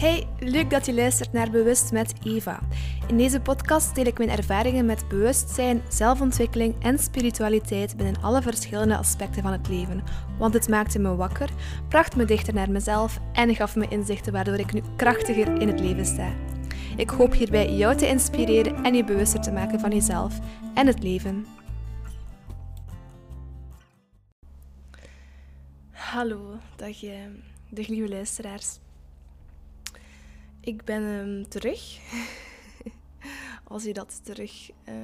Hey, 0.00 0.26
leuk 0.38 0.70
dat 0.70 0.86
je 0.86 0.94
luistert 0.94 1.32
naar 1.32 1.50
Bewust 1.50 1.92
met 1.92 2.12
Eva. 2.24 2.60
In 3.08 3.16
deze 3.16 3.40
podcast 3.40 3.94
deel 3.94 4.06
ik 4.06 4.18
mijn 4.18 4.30
ervaringen 4.30 4.86
met 4.86 5.08
bewustzijn, 5.08 5.82
zelfontwikkeling 5.88 6.82
en 6.82 6.98
spiritualiteit 6.98 7.96
binnen 7.96 8.22
alle 8.22 8.42
verschillende 8.42 8.96
aspecten 8.96 9.42
van 9.42 9.52
het 9.52 9.68
leven. 9.68 10.02
Want 10.38 10.54
het 10.54 10.68
maakte 10.68 10.98
me 10.98 11.14
wakker, 11.14 11.50
bracht 11.88 12.16
me 12.16 12.24
dichter 12.24 12.54
naar 12.54 12.70
mezelf 12.70 13.20
en 13.32 13.54
gaf 13.54 13.76
me 13.76 13.88
inzichten 13.88 14.32
waardoor 14.32 14.58
ik 14.58 14.72
nu 14.72 14.82
krachtiger 14.96 15.60
in 15.60 15.68
het 15.68 15.80
leven 15.80 16.06
sta. 16.06 16.32
Ik 16.96 17.10
hoop 17.10 17.32
hierbij 17.32 17.72
jou 17.72 17.96
te 17.96 18.08
inspireren 18.08 18.84
en 18.84 18.94
je 18.94 19.04
bewuster 19.04 19.40
te 19.40 19.52
maken 19.52 19.80
van 19.80 19.90
jezelf 19.90 20.38
en 20.74 20.86
het 20.86 21.02
leven. 21.02 21.46
Hallo, 25.90 26.54
dag, 26.76 27.02
eh, 27.02 27.14
dag 27.70 27.86
lieve 27.86 28.08
luisteraars. 28.08 28.78
Ik 30.60 30.84
ben 30.84 31.46
terug, 31.48 31.98
als 33.64 33.84
je 33.84 33.92
dat 33.92 34.20
terug 34.24 34.70
uh, 34.88 34.94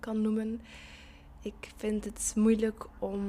kan 0.00 0.20
noemen. 0.20 0.60
Ik 1.42 1.70
vind 1.76 2.04
het 2.04 2.32
moeilijk 2.36 2.86
om 2.98 3.20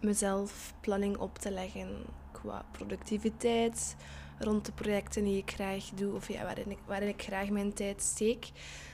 mezelf 0.00 0.74
planning 0.80 1.16
op 1.16 1.38
te 1.38 1.50
leggen 1.50 1.88
qua 2.32 2.64
productiviteit 2.70 3.96
rond 4.38 4.66
de 4.66 4.72
projecten 4.72 5.24
die 5.24 5.36
ik 5.36 5.50
graag 5.50 5.84
doe 5.84 6.14
of 6.14 6.28
ja, 6.28 6.42
waarin, 6.42 6.70
ik, 6.70 6.78
waarin 6.86 7.08
ik 7.08 7.22
graag 7.22 7.48
mijn 7.48 7.72
tijd 7.72 8.02
steek. 8.02 8.50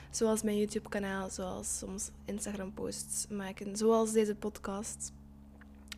Zoals 0.09 0.41
mijn 0.41 0.57
YouTube-kanaal, 0.57 1.29
zoals 1.29 1.77
soms 1.77 2.09
Instagram-posts 2.25 3.27
maken, 3.27 3.77
zoals 3.77 4.11
deze 4.11 4.35
podcast. 4.35 5.11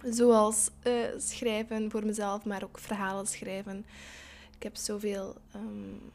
Zoals 0.09 0.69
uh, 0.83 0.93
schrijven 1.17 1.91
voor 1.91 2.05
mezelf, 2.05 2.45
maar 2.45 2.63
ook 2.63 2.79
verhalen 2.79 3.27
schrijven. 3.27 3.85
Ik 4.61 4.67
heb 4.67 4.77
zoveel 4.77 5.35
um, 5.55 6.11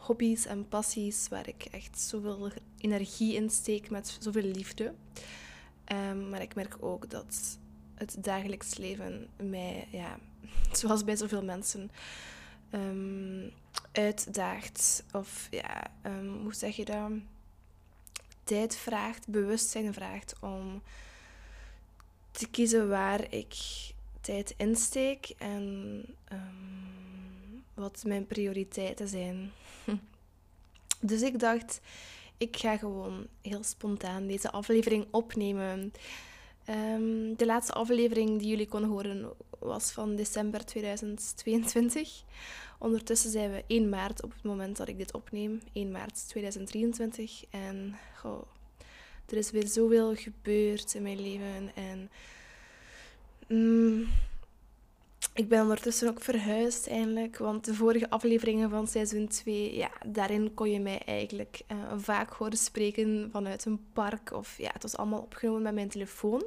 hobby's 0.00 0.46
en 0.46 0.68
passies 0.68 1.28
waar 1.28 1.48
ik 1.48 1.64
echt 1.64 2.00
zoveel 2.00 2.50
energie 2.78 3.34
in 3.34 3.50
steek 3.50 3.90
met 3.90 4.16
zoveel 4.20 4.42
liefde. 4.42 4.94
Um, 5.92 6.28
maar 6.28 6.42
ik 6.42 6.54
merk 6.54 6.76
ook 6.80 7.10
dat 7.10 7.58
het 7.94 8.16
dagelijks 8.18 8.76
leven 8.76 9.28
mij, 9.42 9.88
ja, 9.90 10.18
zoals 10.78 11.04
bij 11.04 11.16
zoveel 11.16 11.44
mensen, 11.44 11.90
um, 12.70 13.52
uitdaagt. 13.92 15.04
Of 15.12 15.48
ja, 15.50 15.90
hoe 16.42 16.54
zeg 16.54 16.76
je 16.76 16.84
dat? 16.84 17.10
Tijd 18.44 18.76
vraagt, 18.76 19.28
bewustzijn 19.28 19.94
vraagt 19.94 20.34
om 20.40 20.82
te 22.30 22.48
kiezen 22.48 22.88
waar 22.88 23.32
ik 23.32 23.54
tijd 24.20 24.54
insteek 24.56 25.34
en 25.38 26.04
wat 27.76 28.02
mijn 28.06 28.26
prioriteiten 28.26 29.08
zijn. 29.08 29.52
Dus 31.00 31.22
ik 31.22 31.38
dacht, 31.38 31.80
ik 32.36 32.56
ga 32.56 32.76
gewoon 32.76 33.26
heel 33.42 33.62
spontaan 33.62 34.26
deze 34.26 34.50
aflevering 34.50 35.06
opnemen. 35.10 35.92
Ehm, 36.64 37.34
de 37.36 37.46
laatste 37.46 37.72
aflevering 37.72 38.38
die 38.38 38.48
jullie 38.48 38.68
konden 38.68 38.90
horen 38.90 39.32
was 39.58 39.90
van 39.90 40.16
december 40.16 40.64
2022. 40.64 42.22
Ondertussen 42.78 43.30
zijn 43.30 43.50
we 43.50 43.64
1 43.66 43.88
maart 43.88 44.22
op 44.22 44.32
het 44.32 44.42
moment 44.42 44.76
dat 44.76 44.88
ik 44.88 44.98
dit 44.98 45.12
opneem. 45.12 45.60
1 45.72 45.90
maart 45.90 46.28
2023. 46.28 47.44
En 47.50 47.96
goh, 48.16 48.42
er 49.28 49.36
is 49.36 49.50
weer 49.50 49.66
zoveel 49.66 50.14
gebeurd 50.14 50.94
in 50.94 51.02
mijn 51.02 51.20
leven. 51.20 51.70
En 51.74 52.10
mm, 53.48 54.08
ik 55.36 55.48
ben 55.48 55.62
ondertussen 55.62 56.08
ook 56.08 56.20
verhuisd 56.20 56.86
eindelijk, 56.86 57.38
want 57.38 57.64
de 57.64 57.74
vorige 57.74 58.10
afleveringen 58.10 58.70
van 58.70 58.86
seizoen 58.86 59.28
2, 59.28 59.76
ja, 59.76 59.90
daarin 60.06 60.54
kon 60.54 60.70
je 60.70 60.80
mij 60.80 61.02
eigenlijk 61.04 61.60
uh, 61.72 61.92
vaak 61.96 62.32
horen 62.32 62.56
spreken 62.56 63.28
vanuit 63.32 63.64
een 63.64 63.86
park. 63.92 64.32
Of 64.32 64.58
ja, 64.58 64.70
het 64.72 64.82
was 64.82 64.96
allemaal 64.96 65.20
opgenomen 65.20 65.62
met 65.62 65.74
mijn 65.74 65.88
telefoon. 65.88 66.44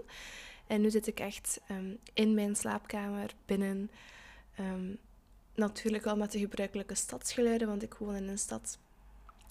En 0.68 0.82
nu 0.82 0.90
zit 0.90 1.08
ik 1.08 1.20
echt 1.20 1.62
um, 1.72 1.98
in 2.14 2.34
mijn 2.34 2.56
slaapkamer 2.56 3.34
binnen. 3.46 3.92
Um, 4.60 4.98
natuurlijk 5.56 6.04
wel 6.04 6.18
met 6.18 6.32
de 6.32 6.40
gebruikelijke 6.40 6.96
stadsgeluiden, 6.96 7.68
want 7.68 7.84
ik 7.84 7.94
woon 7.94 8.16
in 8.16 8.28
een 8.28 8.38
stad. 8.38 8.78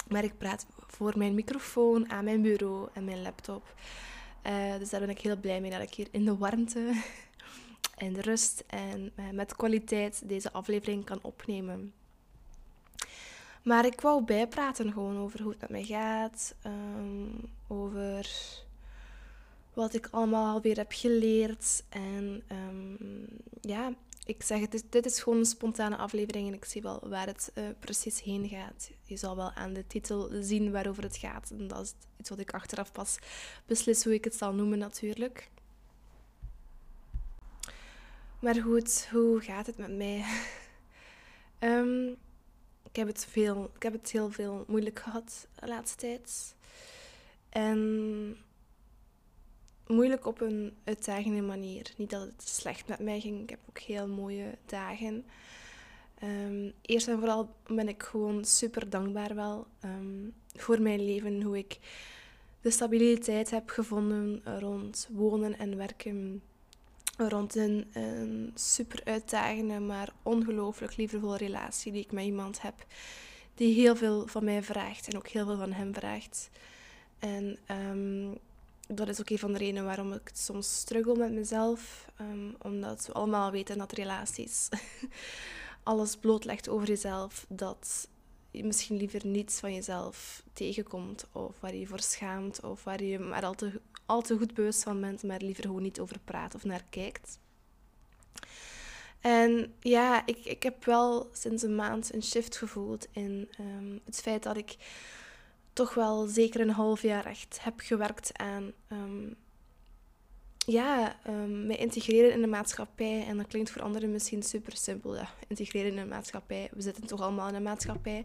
Maar 0.08 0.24
ik 0.24 0.38
praat 0.38 0.66
voor 0.86 1.18
mijn 1.18 1.34
microfoon, 1.34 2.10
aan 2.10 2.24
mijn 2.24 2.42
bureau 2.42 2.88
en 2.92 3.04
mijn 3.04 3.22
laptop. 3.22 3.74
Uh, 4.46 4.76
dus 4.78 4.90
daar 4.90 5.00
ben 5.00 5.10
ik 5.10 5.20
heel 5.20 5.36
blij 5.36 5.60
mee 5.60 5.70
dat 5.70 5.82
ik 5.82 5.94
hier 5.94 6.08
in 6.10 6.24
de 6.24 6.36
warmte 6.36 6.92
en 7.98 8.20
rust 8.20 8.64
en 8.66 9.12
eh, 9.14 9.30
met 9.30 9.56
kwaliteit 9.56 10.28
deze 10.28 10.52
aflevering 10.52 11.04
kan 11.04 11.18
opnemen. 11.22 11.92
Maar 13.62 13.86
ik 13.86 14.00
wou 14.00 14.24
bijpraten 14.24 14.92
gewoon 14.92 15.18
over 15.18 15.42
hoe 15.42 15.50
het 15.50 15.60
met 15.60 15.70
mij 15.70 15.84
gaat, 15.84 16.54
um, 16.66 17.50
over 17.66 18.30
wat 19.72 19.94
ik 19.94 20.08
allemaal 20.10 20.54
alweer 20.54 20.76
heb 20.76 20.92
geleerd. 20.92 21.84
En 21.88 22.42
um, 22.52 23.26
ja, 23.60 23.92
ik 24.24 24.42
zeg 24.42 24.60
het, 24.60 24.84
dit 24.90 25.06
is 25.06 25.22
gewoon 25.22 25.38
een 25.38 25.44
spontane 25.44 25.96
aflevering 25.96 26.48
en 26.48 26.54
ik 26.54 26.64
zie 26.64 26.82
wel 26.82 27.00
waar 27.08 27.26
het 27.26 27.52
uh, 27.54 27.64
precies 27.78 28.22
heen 28.22 28.48
gaat. 28.48 28.90
Je 29.02 29.16
zal 29.16 29.36
wel 29.36 29.52
aan 29.52 29.72
de 29.72 29.86
titel 29.86 30.30
zien 30.40 30.70
waarover 30.70 31.02
het 31.02 31.16
gaat. 31.16 31.50
En 31.50 31.68
dat 31.68 31.80
is 31.80 31.94
iets 32.18 32.28
wat 32.28 32.38
ik 32.38 32.52
achteraf 32.52 32.92
pas 32.92 33.18
beslis 33.66 34.04
hoe 34.04 34.14
ik 34.14 34.24
het 34.24 34.34
zal 34.34 34.52
noemen 34.52 34.78
natuurlijk. 34.78 35.50
Maar 38.38 38.54
goed, 38.54 39.08
hoe 39.10 39.40
gaat 39.40 39.66
het 39.66 39.78
met 39.78 39.96
mij? 39.96 40.24
um, 41.60 42.08
ik, 42.90 42.96
heb 42.96 43.06
het 43.06 43.26
veel, 43.30 43.70
ik 43.74 43.82
heb 43.82 43.92
het 43.92 44.10
heel 44.10 44.30
veel 44.30 44.64
moeilijk 44.68 44.98
gehad 44.98 45.48
de 45.54 45.66
laatste 45.66 45.96
tijd. 45.96 46.54
En 47.48 48.36
moeilijk 49.86 50.26
op 50.26 50.40
een 50.40 50.76
uitdagende 50.84 51.40
manier. 51.40 51.92
Niet 51.96 52.10
dat 52.10 52.20
het 52.20 52.48
slecht 52.48 52.88
met 52.88 52.98
mij 52.98 53.20
ging. 53.20 53.42
Ik 53.42 53.50
heb 53.50 53.60
ook 53.68 53.78
heel 53.78 54.08
mooie 54.08 54.58
dagen. 54.66 55.24
Um, 56.22 56.72
eerst 56.82 57.08
en 57.08 57.18
vooral 57.18 57.54
ben 57.66 57.88
ik 57.88 58.02
gewoon 58.02 58.44
super 58.44 58.90
dankbaar 58.90 59.34
wel 59.34 59.66
um, 59.84 60.34
voor 60.54 60.82
mijn 60.82 61.04
leven. 61.04 61.42
Hoe 61.42 61.58
ik 61.58 61.78
de 62.60 62.70
stabiliteit 62.70 63.50
heb 63.50 63.68
gevonden 63.68 64.42
rond 64.58 65.08
wonen 65.12 65.58
en 65.58 65.76
werken 65.76 66.42
rond 67.18 67.54
een, 67.54 68.52
super 68.54 69.00
uitdagende, 69.04 69.78
maar 69.78 70.12
ongelooflijk 70.22 70.96
liefdevolle 70.96 71.36
relatie 71.36 71.92
die 71.92 72.02
ik 72.02 72.12
met 72.12 72.24
iemand 72.24 72.62
heb. 72.62 72.86
Die 73.54 73.74
heel 73.74 73.96
veel 73.96 74.26
van 74.26 74.44
mij 74.44 74.62
vraagt 74.62 75.08
en 75.08 75.16
ook 75.16 75.28
heel 75.28 75.46
veel 75.46 75.56
van 75.56 75.72
hem 75.72 75.94
vraagt. 75.94 76.50
En 77.18 77.58
um, 77.90 78.38
dat 78.88 79.08
is 79.08 79.20
ook 79.20 79.30
een 79.30 79.38
van 79.38 79.52
de 79.52 79.58
redenen 79.58 79.84
waarom 79.84 80.12
ik 80.12 80.30
soms 80.32 80.76
struggle 80.78 81.16
met 81.16 81.32
mezelf. 81.32 82.06
Um, 82.20 82.54
omdat 82.58 83.06
we 83.06 83.12
allemaal 83.12 83.50
weten 83.50 83.78
dat 83.78 83.92
relaties 83.92 84.68
alles 85.82 86.16
blootlegt 86.16 86.68
over 86.68 86.88
jezelf. 86.88 87.46
Dat 87.48 88.08
je 88.50 88.64
misschien 88.64 88.96
liever 88.96 89.26
niets 89.26 89.60
van 89.60 89.74
jezelf 89.74 90.42
tegenkomt. 90.52 91.26
Of 91.32 91.60
waar 91.60 91.72
je 91.72 91.80
je 91.80 91.86
voor 91.86 92.00
schaamt. 92.00 92.64
Of 92.64 92.84
waar 92.84 93.02
je 93.02 93.18
maar 93.18 93.44
al 93.44 93.54
te 93.54 93.80
al 94.08 94.22
te 94.22 94.36
goed 94.36 94.54
bewust 94.54 94.82
van 94.82 95.00
bent, 95.00 95.22
maar 95.22 95.40
liever 95.40 95.64
gewoon 95.64 95.82
niet 95.82 96.00
over 96.00 96.18
praat 96.24 96.54
of 96.54 96.64
naar 96.64 96.84
kijkt. 96.90 97.38
En 99.20 99.74
ja, 99.80 100.26
ik, 100.26 100.44
ik 100.44 100.62
heb 100.62 100.84
wel 100.84 101.30
sinds 101.32 101.62
een 101.62 101.74
maand 101.74 102.14
een 102.14 102.22
shift 102.22 102.56
gevoeld 102.56 103.06
in 103.12 103.48
um, 103.60 104.00
het 104.04 104.20
feit 104.20 104.42
dat 104.42 104.56
ik 104.56 104.76
toch 105.72 105.94
wel 105.94 106.26
zeker 106.26 106.60
een 106.60 106.70
half 106.70 107.02
jaar 107.02 107.26
echt 107.26 107.58
heb 107.60 107.80
gewerkt 107.80 108.38
aan 108.38 108.72
um, 108.92 109.36
ja, 110.68 111.16
um, 111.26 111.66
me 111.66 111.76
integreren 111.76 112.32
in 112.32 112.40
de 112.40 112.46
maatschappij. 112.46 113.26
En 113.26 113.36
dat 113.36 113.46
klinkt 113.46 113.70
voor 113.70 113.82
anderen 113.82 114.12
misschien 114.12 114.42
super 114.42 114.76
simpel. 114.76 115.16
Ja, 115.16 115.28
integreren 115.46 115.92
in 115.92 115.98
een 115.98 116.08
maatschappij. 116.08 116.68
We 116.72 116.82
zitten 116.82 117.06
toch 117.06 117.20
allemaal 117.20 117.48
in 117.48 117.54
een 117.54 117.62
maatschappij. 117.62 118.24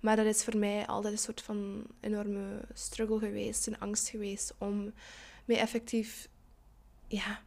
Maar 0.00 0.16
dat 0.16 0.26
is 0.26 0.44
voor 0.44 0.56
mij 0.56 0.86
altijd 0.86 1.12
een 1.12 1.18
soort 1.18 1.42
van 1.42 1.84
enorme 2.00 2.60
struggle 2.72 3.18
geweest, 3.18 3.66
een 3.66 3.78
angst 3.78 4.08
geweest 4.08 4.54
om 4.58 4.92
me 5.44 5.56
effectief 5.56 6.28
ja, 7.08 7.40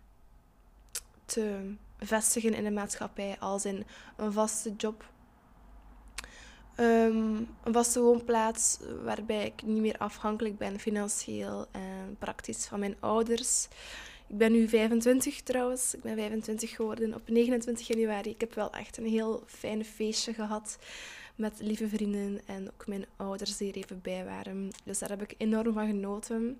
te 1.26 1.74
vestigen 2.00 2.54
in 2.54 2.64
de 2.64 2.72
maatschappij 2.72 3.36
als 3.40 3.66
in 3.66 3.86
een 4.18 4.34
vaste 4.34 4.74
job. 4.78 5.14
Um, 6.80 7.48
een 7.64 7.74
vaste 7.74 8.02
woonplaats 8.02 8.80
waarbij 9.04 9.46
ik 9.46 9.64
niet 9.64 9.82
meer 9.82 9.98
afhankelijk 9.98 10.58
ben 10.58 10.80
financieel 10.80 11.66
en 11.72 12.16
praktisch 12.20 12.66
van 12.66 12.80
mijn 12.80 12.96
ouders. 13.00 13.68
Ik 14.28 14.38
ben 14.38 14.52
nu 14.52 14.68
25 14.68 15.42
trouwens. 15.42 15.94
Ik 15.94 16.02
ben 16.02 16.16
25 16.16 16.76
geworden 16.76 17.14
op 17.14 17.30
29 17.30 17.88
januari. 17.88 18.30
Ik 18.30 18.40
heb 18.40 18.54
wel 18.54 18.72
echt 18.72 18.98
een 18.98 19.08
heel 19.08 19.44
fijn 19.46 19.86
feestje 19.86 20.34
gehad 20.34 20.78
met 21.36 21.60
lieve 21.60 21.88
vrienden 21.88 22.42
en 22.46 22.68
ook 22.68 22.88
mijn 22.88 23.06
ouders 23.16 23.58
die 23.58 23.72
er 23.72 23.78
even 23.78 24.00
bij 24.02 24.26
waren. 24.26 24.70
Dus 24.84 25.00
daar 25.00 25.10
heb 25.10 25.22
ik 25.22 25.36
enorm 25.38 25.74
van 25.74 25.88
genoten. 25.88 26.60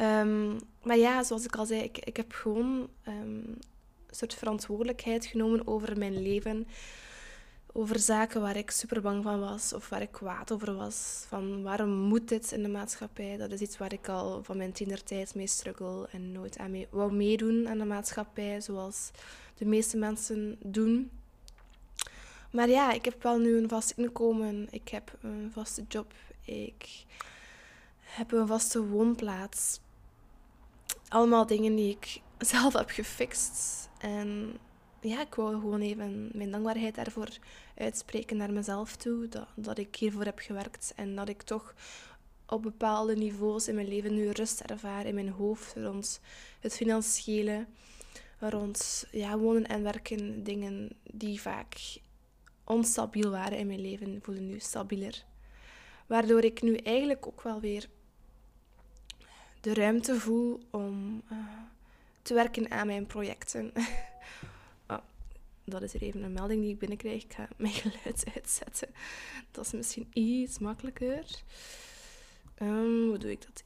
Um, 0.00 0.58
maar 0.82 0.96
ja, 0.96 1.22
zoals 1.22 1.44
ik 1.44 1.56
al 1.56 1.66
zei, 1.66 1.82
ik, 1.82 1.98
ik 1.98 2.16
heb 2.16 2.32
gewoon 2.32 2.88
um, 3.08 3.44
een 4.06 4.16
soort 4.16 4.34
verantwoordelijkheid 4.34 5.26
genomen 5.26 5.66
over 5.66 5.98
mijn 5.98 6.22
leven. 6.22 6.66
Over 7.72 7.98
zaken 7.98 8.40
waar 8.40 8.56
ik 8.56 8.70
super 8.70 9.00
bang 9.00 9.22
van 9.22 9.40
was 9.40 9.72
of 9.72 9.88
waar 9.88 10.02
ik 10.02 10.12
kwaad 10.12 10.52
over 10.52 10.74
was. 10.74 11.24
Van 11.28 11.62
waarom 11.62 11.90
moet 11.90 12.28
dit 12.28 12.52
in 12.52 12.62
de 12.62 12.68
maatschappij? 12.68 13.36
Dat 13.36 13.52
is 13.52 13.60
iets 13.60 13.78
waar 13.78 13.92
ik 13.92 14.08
al 14.08 14.44
van 14.44 14.56
mijn 14.56 14.72
tienertijd 14.72 15.34
mee 15.34 15.46
struggle 15.46 16.08
en 16.10 16.32
nooit 16.32 16.58
aan 16.58 16.70
mee 16.70 16.86
wou 16.90 17.12
meedoen 17.12 17.68
aan 17.68 17.78
de 17.78 17.84
maatschappij, 17.84 18.60
zoals 18.60 19.10
de 19.58 19.64
meeste 19.64 19.96
mensen 19.96 20.56
doen. 20.64 21.10
Maar 22.50 22.68
ja, 22.68 22.92
ik 22.92 23.04
heb 23.04 23.22
wel 23.22 23.38
nu 23.38 23.56
een 23.56 23.68
vast 23.68 23.90
inkomen. 23.96 24.66
Ik 24.70 24.88
heb 24.88 25.12
een 25.20 25.50
vaste 25.54 25.84
job. 25.88 26.12
Ik 26.44 27.04
heb 28.00 28.32
een 28.32 28.46
vaste 28.46 28.86
woonplaats. 28.86 29.80
Allemaal 31.08 31.46
dingen 31.46 31.74
die 31.76 31.90
ik 31.90 32.20
zelf 32.52 32.72
heb 32.72 32.90
gefixt. 32.90 33.88
En 33.98 34.58
ja, 35.00 35.20
ik 35.20 35.34
wou 35.34 35.60
gewoon 35.60 35.80
even 35.80 36.30
mijn 36.32 36.50
dankbaarheid 36.50 36.94
daarvoor 36.94 37.28
uitspreken 37.76 38.36
naar 38.36 38.52
mezelf 38.52 38.96
toe. 38.96 39.28
Dat, 39.28 39.48
dat 39.54 39.78
ik 39.78 39.96
hiervoor 39.96 40.24
heb 40.24 40.38
gewerkt 40.38 40.92
en 40.96 41.14
dat 41.14 41.28
ik 41.28 41.42
toch 41.42 41.74
op 42.46 42.62
bepaalde 42.62 43.16
niveaus 43.16 43.68
in 43.68 43.74
mijn 43.74 43.88
leven 43.88 44.14
nu 44.14 44.30
rust 44.30 44.60
ervaar 44.60 45.06
in 45.06 45.14
mijn 45.14 45.28
hoofd 45.28 45.74
rond 45.76 46.20
het 46.60 46.76
financiële, 46.76 47.66
rond 48.38 49.06
ja, 49.10 49.38
wonen 49.38 49.66
en 49.66 49.82
werken, 49.82 50.44
dingen 50.44 50.90
die 51.02 51.40
vaak 51.40 51.98
onstabiel 52.64 53.30
waren 53.30 53.58
in 53.58 53.66
mijn 53.66 53.80
leven, 53.80 54.18
voelen 54.22 54.46
nu 54.46 54.58
stabieler. 54.58 55.24
Waardoor 56.06 56.44
ik 56.44 56.62
nu 56.62 56.76
eigenlijk 56.76 57.26
ook 57.26 57.42
wel 57.42 57.60
weer 57.60 57.88
de 59.60 59.74
ruimte 59.74 60.20
voel 60.20 60.60
om 60.70 61.22
uh, 61.32 61.38
te 62.22 62.34
werken 62.34 62.70
aan 62.70 62.86
mijn 62.86 63.06
projecten. 63.06 63.72
dat 65.70 65.82
is 65.82 65.94
er 65.94 66.02
even 66.02 66.22
een 66.22 66.32
melding 66.32 66.62
die 66.62 66.70
ik 66.70 66.78
binnenkrijg. 66.78 67.24
Ik 67.24 67.32
ga 67.32 67.48
mijn 67.56 67.72
geluid 67.84 68.24
uitzetten. 68.34 68.88
Dat 69.50 69.64
is 69.66 69.72
misschien 69.72 70.08
iets 70.12 70.58
makkelijker. 70.58 71.24
Um, 72.62 73.08
hoe 73.08 73.18
doe 73.18 73.30
ik 73.30 73.42
dat? 73.42 73.62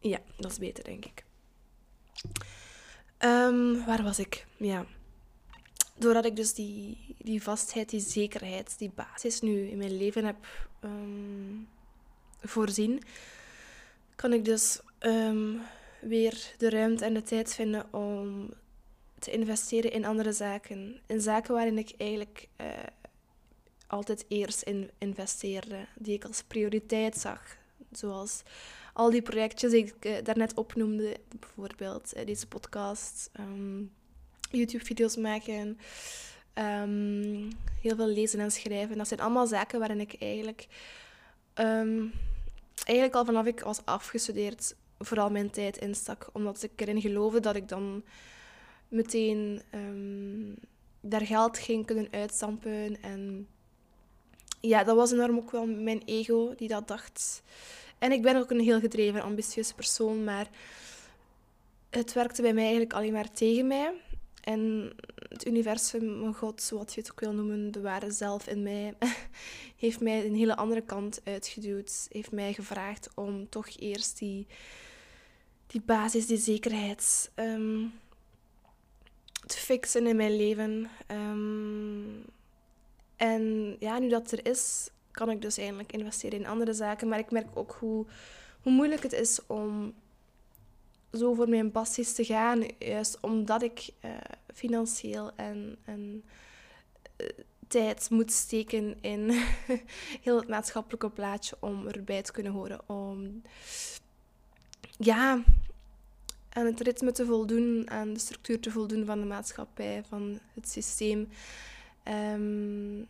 Ja, 0.00 0.18
dat 0.36 0.50
is 0.50 0.58
beter, 0.58 0.84
denk 0.84 1.04
ik. 1.04 1.24
Um, 3.18 3.84
waar 3.84 4.02
was 4.02 4.18
ik? 4.18 4.46
Ja. 4.56 4.86
Doordat 5.98 6.24
ik 6.24 6.36
dus 6.36 6.54
die, 6.54 7.14
die 7.18 7.42
vastheid, 7.42 7.90
die 7.90 8.00
zekerheid, 8.00 8.78
die 8.78 8.92
basis 8.94 9.40
nu 9.40 9.68
in 9.68 9.78
mijn 9.78 9.96
leven 9.96 10.24
heb 10.24 10.68
um, 10.84 11.68
voorzien, 12.40 13.02
kan 14.16 14.32
ik 14.32 14.44
dus 14.44 14.80
weer 16.00 16.54
de 16.58 16.70
ruimte 16.70 17.04
en 17.04 17.14
de 17.14 17.22
tijd 17.22 17.54
vinden 17.54 17.92
om 17.92 18.50
te 19.22 19.30
investeren 19.30 19.92
in 19.92 20.04
andere 20.04 20.32
zaken. 20.32 21.00
In 21.06 21.20
zaken 21.20 21.54
waarin 21.54 21.78
ik 21.78 21.92
eigenlijk 21.96 22.48
uh, 22.60 22.66
altijd 23.86 24.24
eerst 24.28 24.62
in 24.62 24.90
investeerde, 24.98 25.86
die 25.94 26.14
ik 26.14 26.24
als 26.24 26.42
prioriteit 26.42 27.16
zag. 27.16 27.56
Zoals 27.90 28.42
al 28.92 29.10
die 29.10 29.22
projectjes 29.22 29.70
die 29.70 29.84
ik 29.84 30.04
uh, 30.04 30.16
daarnet 30.22 30.54
opnoemde, 30.54 31.16
bijvoorbeeld 31.38 32.16
uh, 32.16 32.26
deze 32.26 32.46
podcast, 32.46 33.30
um, 33.40 33.92
YouTube-video's 34.50 35.16
maken, 35.16 35.78
um, 36.54 37.48
heel 37.80 37.96
veel 37.96 38.08
lezen 38.08 38.40
en 38.40 38.50
schrijven. 38.50 38.96
Dat 38.96 39.08
zijn 39.08 39.20
allemaal 39.20 39.46
zaken 39.46 39.78
waarin 39.78 40.00
ik 40.00 40.14
eigenlijk, 40.18 40.66
um, 41.54 42.12
eigenlijk 42.84 43.16
al 43.16 43.24
vanaf 43.24 43.46
ik 43.46 43.60
was 43.60 43.84
afgestudeerd 43.84 44.74
vooral 44.98 45.30
mijn 45.30 45.50
tijd 45.50 45.76
instak. 45.76 46.28
Omdat 46.32 46.62
ik 46.62 46.80
erin 46.80 47.00
geloofde 47.00 47.40
dat 47.40 47.56
ik 47.56 47.68
dan 47.68 48.04
meteen 48.92 49.62
um, 49.74 50.54
daar 51.00 51.26
geld 51.26 51.58
ging 51.58 51.86
kunnen 51.86 52.08
uitstampen. 52.10 53.02
En 53.02 53.48
ja, 54.60 54.84
dat 54.84 54.96
was 54.96 55.12
enorm 55.12 55.36
ook 55.36 55.50
wel 55.50 55.66
mijn 55.66 56.02
ego 56.04 56.54
die 56.54 56.68
dat 56.68 56.88
dacht. 56.88 57.42
En 57.98 58.12
ik 58.12 58.22
ben 58.22 58.36
ook 58.36 58.50
een 58.50 58.60
heel 58.60 58.80
gedreven, 58.80 59.22
ambitieuze 59.22 59.74
persoon, 59.74 60.24
maar 60.24 60.48
het 61.90 62.12
werkte 62.12 62.42
bij 62.42 62.52
mij 62.52 62.62
eigenlijk 62.62 62.92
alleen 62.92 63.12
maar 63.12 63.30
tegen 63.30 63.66
mij. 63.66 63.92
En 64.42 64.92
het 65.28 65.46
universum, 65.46 66.20
mijn 66.20 66.34
God, 66.34 66.68
wat 66.68 66.94
je 66.94 67.00
het 67.00 67.10
ook 67.10 67.20
wil 67.20 67.32
noemen, 67.32 67.72
de 67.72 67.80
ware 67.80 68.10
zelf 68.10 68.46
in 68.46 68.62
mij, 68.62 68.94
heeft 69.76 70.00
mij 70.00 70.26
een 70.26 70.34
hele 70.34 70.56
andere 70.56 70.80
kant 70.82 71.20
uitgeduwd. 71.24 72.06
Heeft 72.10 72.32
mij 72.32 72.52
gevraagd 72.52 73.08
om 73.14 73.48
toch 73.48 73.68
eerst 73.78 74.18
die 74.18 74.46
die 75.72 75.80
basis, 75.80 76.26
die 76.26 76.36
zekerheid 76.36 77.30
um, 77.36 77.92
te 79.46 79.56
fixen 79.56 80.06
in 80.06 80.16
mijn 80.16 80.36
leven. 80.36 80.90
Um, 81.10 82.24
en 83.16 83.76
ja, 83.78 83.98
nu 83.98 84.08
dat 84.08 84.32
er 84.32 84.46
is, 84.46 84.90
kan 85.10 85.30
ik 85.30 85.42
dus 85.42 85.58
eigenlijk 85.58 85.92
investeren 85.92 86.38
in 86.38 86.46
andere 86.46 86.72
zaken. 86.72 87.08
Maar 87.08 87.18
ik 87.18 87.30
merk 87.30 87.48
ook 87.54 87.76
hoe, 87.80 88.06
hoe 88.62 88.72
moeilijk 88.72 89.02
het 89.02 89.12
is 89.12 89.46
om 89.46 89.94
zo 91.12 91.34
voor 91.34 91.48
mijn 91.48 91.70
passies 91.70 92.12
te 92.12 92.24
gaan. 92.24 92.64
Juist 92.78 93.18
omdat 93.20 93.62
ik 93.62 93.90
uh, 94.04 94.10
financieel 94.54 95.30
en, 95.36 95.76
en 95.84 96.24
uh, 97.16 97.26
tijd 97.68 98.10
moet 98.10 98.32
steken 98.32 98.96
in 99.00 99.30
heel 100.22 100.36
het 100.36 100.48
maatschappelijke 100.48 101.10
plaatje 101.10 101.56
om 101.60 101.86
erbij 101.86 102.22
te 102.22 102.32
kunnen 102.32 102.52
horen. 102.52 102.88
Om 102.88 103.42
ja, 104.98 105.42
aan 106.52 106.66
het 106.66 106.80
ritme 106.80 107.12
te 107.12 107.26
voldoen, 107.26 107.90
aan 107.90 108.12
de 108.12 108.18
structuur 108.18 108.60
te 108.60 108.70
voldoen 108.70 109.04
van 109.04 109.20
de 109.20 109.26
maatschappij, 109.26 110.02
van 110.08 110.38
het 110.54 110.68
systeem. 110.68 111.28
Um, 112.34 113.06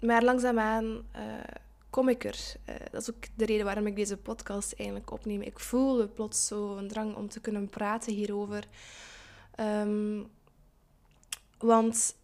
maar 0.00 0.24
langzaamaan 0.24 0.84
uh, 0.84 1.22
kom 1.90 2.08
ik 2.08 2.24
er. 2.24 2.54
Uh, 2.68 2.74
dat 2.90 3.00
is 3.00 3.10
ook 3.10 3.24
de 3.36 3.44
reden 3.44 3.64
waarom 3.64 3.86
ik 3.86 3.96
deze 3.96 4.16
podcast 4.16 4.72
eigenlijk 4.72 5.10
opneem. 5.10 5.40
Ik 5.42 5.58
voelde 5.58 6.08
plots 6.08 6.46
zo 6.46 6.76
een 6.76 6.88
drang 6.88 7.14
om 7.14 7.28
te 7.28 7.40
kunnen 7.40 7.68
praten 7.68 8.12
hierover. 8.12 8.64
Um, 9.60 10.26
want 11.58 12.16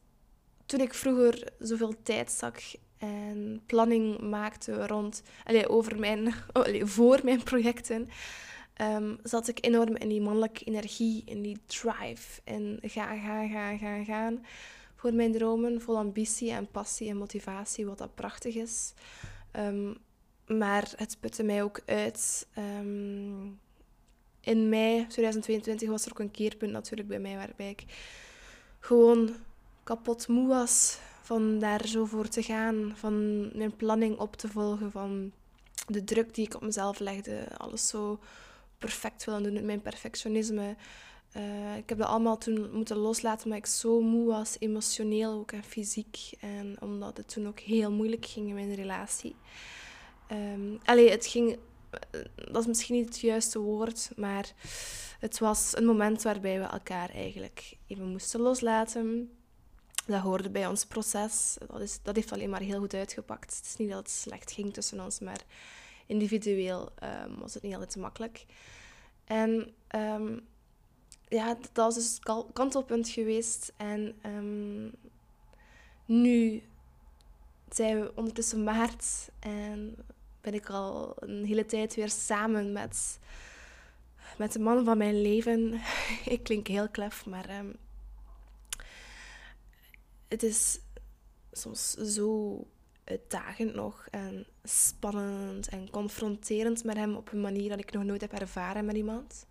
toen 0.67 0.81
ik 0.81 0.94
vroeger 0.94 1.53
zoveel 1.59 1.94
tijd 2.03 2.31
zag 2.31 2.55
en 2.99 3.62
planning 3.67 4.20
maakte 4.20 4.87
rond, 4.87 5.23
allez, 5.44 5.65
over 5.67 5.99
mijn, 5.99 6.35
allez, 6.53 6.82
voor 6.91 7.20
mijn 7.23 7.43
projecten, 7.43 8.09
um, 8.81 9.19
zat 9.23 9.49
ik 9.49 9.65
enorm 9.65 9.97
in 9.97 10.09
die 10.09 10.21
mannelijke 10.21 10.65
energie, 10.65 11.23
in 11.25 11.43
die 11.43 11.58
drive. 11.67 12.41
En 12.44 12.79
ga, 12.82 13.17
ga, 13.17 13.46
ga, 13.46 13.77
ga, 13.77 14.05
gaan 14.05 14.44
voor 14.94 15.15
mijn 15.15 15.32
dromen, 15.32 15.81
vol 15.81 15.96
ambitie 15.96 16.51
en 16.51 16.70
passie 16.70 17.08
en 17.08 17.17
motivatie, 17.17 17.87
wat 17.87 17.99
dat 17.99 18.15
prachtig 18.15 18.55
is. 18.55 18.93
Um, 19.53 19.96
maar 20.46 20.93
het 20.96 21.17
putte 21.20 21.43
mij 21.43 21.63
ook 21.63 21.81
uit. 21.87 22.46
Um, 22.58 23.60
in 24.41 24.69
mei 24.69 25.06
2022 25.06 25.89
was 25.89 26.05
er 26.05 26.10
ook 26.10 26.19
een 26.19 26.31
keerpunt 26.31 26.72
natuurlijk 26.72 27.08
bij 27.08 27.19
mij 27.19 27.37
waarbij 27.37 27.70
ik 27.70 27.84
gewoon 28.81 29.34
kapot 29.82 30.29
moe 30.29 30.49
was 30.49 30.99
van 31.22 31.58
daar 31.58 31.87
zo 31.87 32.05
voor 32.05 32.29
te 32.29 32.43
gaan, 32.43 32.93
van 32.94 33.49
mijn 33.56 33.77
planning 33.77 34.19
op 34.19 34.37
te 34.37 34.49
volgen, 34.49 34.91
van 34.91 35.32
de 35.87 36.05
druk 36.05 36.34
die 36.34 36.46
ik 36.46 36.55
op 36.55 36.63
mezelf 36.63 36.99
legde, 36.99 37.46
alles 37.56 37.89
zo 37.89 38.19
perfect 38.84 39.24
willen 39.24 39.43
doen 39.43 39.53
met 39.53 39.64
mijn 39.64 39.82
perfectionisme. 39.82 40.76
Uh, 41.36 41.76
ik 41.76 41.88
heb 41.88 41.98
dat 41.98 42.08
allemaal 42.08 42.38
toen 42.38 42.70
moeten 42.72 42.96
loslaten 42.96 43.44
omdat 43.44 43.58
ik 43.58 43.67
zo 43.67 44.00
moe 44.00 44.26
was, 44.26 44.56
emotioneel 44.58 45.32
ook 45.32 45.53
en 45.53 45.64
fysiek. 45.64 46.19
En 46.41 46.76
omdat 46.81 47.17
het 47.17 47.29
toen 47.29 47.46
ook 47.46 47.60
heel 47.60 47.93
moeilijk 47.93 48.26
ging 48.26 48.48
in 48.48 48.55
mijn 48.55 48.74
relatie. 48.74 49.36
Um, 50.32 50.81
het 50.84 51.26
ging, 51.26 51.58
eh, 51.91 52.20
dat 52.34 52.62
is 52.62 52.67
misschien 52.67 52.94
niet 52.94 53.06
het 53.06 53.20
juiste 53.20 53.58
woord, 53.58 54.10
maar 54.17 54.53
het 55.19 55.38
was 55.38 55.76
een 55.76 55.84
moment 55.84 56.22
waarbij 56.22 56.58
we 56.58 56.67
elkaar 56.67 57.10
eigenlijk 57.10 57.76
even 57.86 58.08
moesten 58.08 58.41
loslaten. 58.41 59.31
Dat 60.06 60.20
hoorde 60.20 60.50
bij 60.50 60.67
ons 60.67 60.84
proces. 60.84 61.56
Dat, 61.67 61.81
is, 61.81 61.98
dat 62.03 62.17
heeft 62.17 62.32
alleen 62.32 62.50
maar 62.50 62.60
heel 62.60 62.79
goed 62.79 62.94
uitgepakt. 62.94 63.56
Het 63.56 63.64
is 63.67 63.76
niet 63.76 63.91
dat 63.91 63.98
het 63.98 64.10
slecht 64.10 64.53
ging 64.53 64.72
tussen 64.72 65.00
ons, 65.00 65.20
maar 65.20 65.44
individueel 66.06 66.93
um, 67.03 67.39
was 67.39 67.55
het 67.55 67.63
niet 67.63 67.75
altijd 67.75 67.96
makkelijk. 67.96 68.46
En 69.25 69.75
um, 69.94 70.46
ja, 71.29 71.55
dat 71.55 71.70
was 71.73 71.94
dus 71.94 72.15
het 72.15 72.53
kantelpunt 72.53 73.08
geweest. 73.08 73.73
En 73.77 74.15
um, 74.27 74.93
nu 76.05 76.63
zijn 77.69 78.01
we 78.01 78.13
ondertussen 78.15 78.65
maart 78.65 79.31
en 79.39 79.96
ben 80.41 80.55
ik 80.55 80.70
al 80.70 81.15
een 81.19 81.44
hele 81.44 81.67
tijd 81.67 81.94
weer 81.94 82.11
samen 82.11 82.73
met, 82.73 83.19
met 84.39 84.53
de 84.53 84.58
man 84.58 84.84
van 84.84 84.99
mijn 84.99 85.23
leven. 85.23 85.81
ik 86.25 86.43
klink 86.43 86.67
heel 86.67 86.89
klef, 86.89 87.27
maar 87.27 87.65
het 90.29 90.43
is 90.43 90.81
soms 91.53 91.91
zo 91.91 92.67
uitdagend 93.05 93.75
nog 93.75 94.06
en 94.11 94.46
spannend 94.63 95.69
en 95.69 95.91
confronterend 95.91 96.84
met 96.84 96.96
hem 96.96 97.15
op 97.15 97.32
een 97.32 97.41
manier 97.41 97.69
dat 97.69 97.79
ik 97.79 97.93
nog 97.93 98.05
nooit 98.05 98.20
heb 98.20 98.32
ervaren 98.32 98.84
met 98.84 98.96
iemand. 98.96 99.46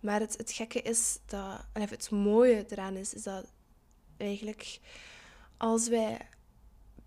Maar 0.00 0.20
het, 0.20 0.36
het 0.36 0.52
gekke 0.52 0.82
is 0.82 1.18
dat, 1.26 1.66
en 1.72 1.88
het 1.88 2.10
mooie 2.10 2.64
eraan 2.68 2.96
is, 2.96 3.14
is 3.14 3.22
dat 3.22 3.52
eigenlijk 4.16 4.80
als 5.56 5.88
wij 5.88 6.18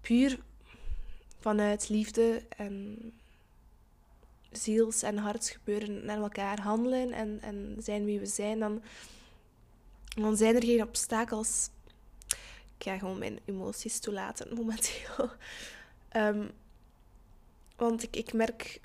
puur 0.02 0.40
vanuit 1.40 1.90
liefde 1.90 2.46
en 2.58 2.98
ziels- 4.52 5.02
en 5.02 5.18
hartsgebeuren 5.18 6.06
naar 6.06 6.18
elkaar 6.18 6.62
handelen 6.62 7.12
en, 7.12 7.42
en 7.42 7.76
zijn 7.80 8.06
wie 8.06 8.20
we 8.20 8.26
zijn, 8.26 8.60
dan, 8.60 8.82
dan 10.04 10.38
zijn 10.38 10.56
er 10.56 10.64
geen 10.64 10.82
obstakels. 10.82 11.70
Ik 12.82 12.88
ga 12.88 12.98
gewoon 12.98 13.18
mijn 13.18 13.40
emoties 13.46 14.00
toelaten 14.00 14.54
momenteel. 14.58 15.30
um, 16.16 16.52
want 17.76 18.04
ik, 18.04 18.16
ik 18.16 18.34
merk, 18.34 18.80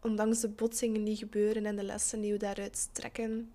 ondanks 0.00 0.40
de 0.40 0.48
botsingen 0.48 1.04
die 1.04 1.16
gebeuren 1.16 1.66
en 1.66 1.76
de 1.76 1.82
lessen 1.82 2.20
die 2.20 2.32
we 2.32 2.38
daaruit 2.38 2.88
trekken 2.92 3.52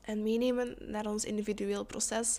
en 0.00 0.22
meenemen 0.22 0.76
naar 0.78 1.06
ons 1.06 1.24
individueel 1.24 1.84
proces, 1.84 2.38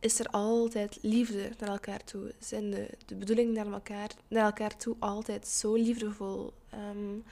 is 0.00 0.18
er 0.18 0.26
altijd 0.26 0.98
liefde 1.02 1.50
naar 1.58 1.68
elkaar 1.68 2.04
toe. 2.04 2.34
Zijn 2.38 2.70
de, 2.70 2.88
de 3.06 3.14
bedoeling 3.14 3.54
naar 3.54 3.72
elkaar, 3.72 4.10
naar 4.28 4.44
elkaar 4.44 4.76
toe 4.76 4.96
altijd 4.98 5.48
zo 5.48 5.74
liefdevol. 5.74 6.52
Um, 6.74 7.24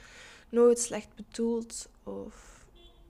nooit 0.49 0.79
slecht 0.79 1.15
bedoeld. 1.15 1.89
Of 2.03 2.65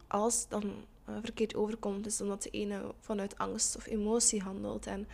als 0.08 0.48
dan 0.48 0.74
uh, 1.10 1.16
verkeerd 1.22 1.56
overkomt, 1.56 2.06
is 2.06 2.22
omdat 2.22 2.44
de 2.44 2.50
ene 2.50 2.82
vanuit 3.00 3.38
angst 3.38 3.76
of 3.76 3.86
emotie 3.86 4.42
handelt. 4.42 4.86
En 4.86 5.08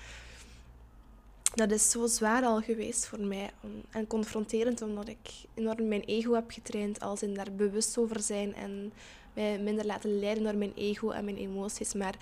dat 1.56 1.72
is 1.72 1.92
zo 1.92 2.08
zwaar 2.08 2.44
al 2.44 2.62
geweest 2.62 3.06
voor 3.06 3.20
mij. 3.20 3.52
En 3.90 4.08
confronterend, 4.08 4.82
omdat 4.82 5.08
ik 5.08 5.32
enorm 5.54 5.88
mijn 5.88 6.04
ego 6.04 6.34
heb 6.34 6.52
getraind. 6.52 7.00
Als 7.00 7.24
in 7.24 7.34
daar 7.34 7.52
bewust 7.52 7.98
over 7.98 8.20
zijn 8.20 8.56
en 8.56 8.94
mij 9.34 9.60
minder 9.60 9.86
laten 9.86 10.20
leiden 10.20 10.44
door 10.44 10.56
mijn 10.56 10.74
ego 10.76 11.10
en 11.10 11.26
mijn 11.26 11.38
emoties. 11.38 11.94
Maar 11.94 12.16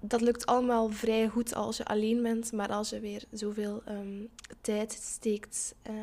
dat 0.00 0.20
lukt 0.20 0.46
allemaal 0.46 0.88
vrij 0.90 1.28
goed 1.28 1.54
als 1.54 1.76
je 1.76 1.84
alleen 1.84 2.22
bent, 2.22 2.52
maar 2.52 2.68
als 2.68 2.90
je 2.90 3.00
weer 3.00 3.24
zoveel 3.30 3.82
um, 3.88 4.28
tijd 4.60 4.92
steekt 4.92 5.74
uh, 5.90 5.94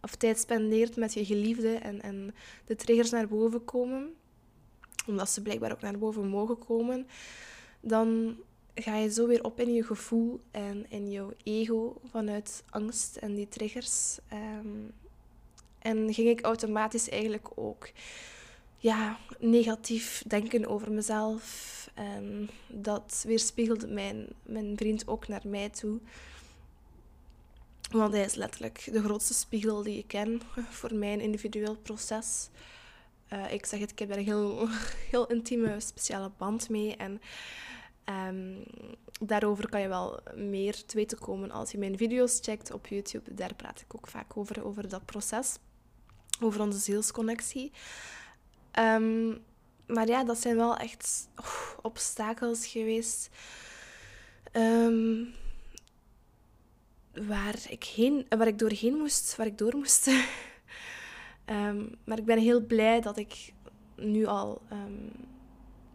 of 0.00 0.14
tijd 0.14 0.38
spendeert 0.38 0.96
met 0.96 1.14
je 1.14 1.24
geliefde 1.24 1.74
en, 1.74 2.02
en 2.02 2.34
de 2.64 2.76
triggers 2.76 3.10
naar 3.10 3.28
boven 3.28 3.64
komen, 3.64 4.14
omdat 5.06 5.30
ze 5.30 5.42
blijkbaar 5.42 5.72
ook 5.72 5.80
naar 5.80 5.98
boven 5.98 6.28
mogen 6.28 6.58
komen, 6.58 7.06
dan 7.80 8.36
ga 8.74 8.96
je 8.96 9.12
zo 9.12 9.26
weer 9.26 9.44
op 9.44 9.60
in 9.60 9.74
je 9.74 9.84
gevoel 9.84 10.40
en 10.50 10.90
in 10.90 11.10
jouw 11.10 11.32
ego 11.42 12.00
vanuit 12.10 12.64
angst 12.70 13.16
en 13.16 13.34
die 13.34 13.48
triggers. 13.48 14.18
Um, 14.32 14.92
en 15.78 16.14
ging 16.14 16.28
ik 16.28 16.40
automatisch 16.40 17.08
eigenlijk 17.08 17.48
ook 17.54 17.90
ja, 18.78 19.18
negatief 19.38 20.22
denken 20.26 20.66
over 20.66 20.92
mezelf 20.92 21.72
en 21.94 22.50
dat 22.68 23.24
weerspiegelde 23.26 23.86
mijn, 23.86 24.26
mijn 24.42 24.76
vriend 24.76 25.08
ook 25.08 25.28
naar 25.28 25.42
mij 25.44 25.68
toe. 25.68 25.98
Want 27.90 28.12
hij 28.12 28.24
is 28.24 28.34
letterlijk 28.34 28.88
de 28.92 29.02
grootste 29.02 29.34
spiegel 29.34 29.82
die 29.82 29.98
ik 29.98 30.06
ken 30.06 30.40
voor 30.70 30.94
mijn 30.94 31.20
individueel 31.20 31.76
proces. 31.76 32.48
Uh, 33.32 33.52
ik 33.52 33.66
zeg 33.66 33.80
het, 33.80 33.90
ik 33.90 33.98
heb 33.98 34.08
daar 34.08 34.18
een 34.18 34.24
heel, 34.24 34.68
heel 35.10 35.26
intieme, 35.26 35.80
speciale 35.80 36.30
band 36.36 36.68
mee. 36.68 36.96
En 36.96 37.20
um, 38.28 38.64
daarover 39.20 39.68
kan 39.68 39.80
je 39.80 39.88
wel 39.88 40.20
meer 40.34 40.84
te 40.84 40.96
weten 40.96 41.18
komen 41.18 41.50
als 41.50 41.70
je 41.70 41.78
mijn 41.78 41.96
video's 41.96 42.38
checkt 42.42 42.72
op 42.72 42.86
YouTube. 42.86 43.34
Daar 43.34 43.54
praat 43.54 43.80
ik 43.80 43.94
ook 43.94 44.06
vaak 44.06 44.36
over, 44.36 44.64
over 44.64 44.88
dat 44.88 45.04
proces. 45.04 45.56
Over 46.40 46.60
onze 46.60 46.78
zielsconnectie. 46.78 47.72
Um, 48.78 49.44
maar 49.86 50.06
ja, 50.06 50.24
dat 50.24 50.38
zijn 50.38 50.56
wel 50.56 50.76
echt 50.76 51.28
oh, 51.36 51.78
obstakels 51.82 52.66
geweest. 52.66 53.30
Um, 54.52 55.34
waar, 57.12 57.56
ik 57.68 57.84
heen, 57.84 58.26
waar 58.28 58.46
ik 58.46 58.58
doorheen 58.58 58.96
moest, 58.96 59.36
waar 59.36 59.46
ik 59.46 59.58
door 59.58 59.76
moest. 59.76 60.10
um, 61.46 61.94
maar 62.04 62.18
ik 62.18 62.24
ben 62.24 62.38
heel 62.38 62.60
blij 62.60 63.00
dat 63.00 63.16
ik 63.16 63.52
nu 63.96 64.26
al 64.26 64.60
um, 64.72 65.10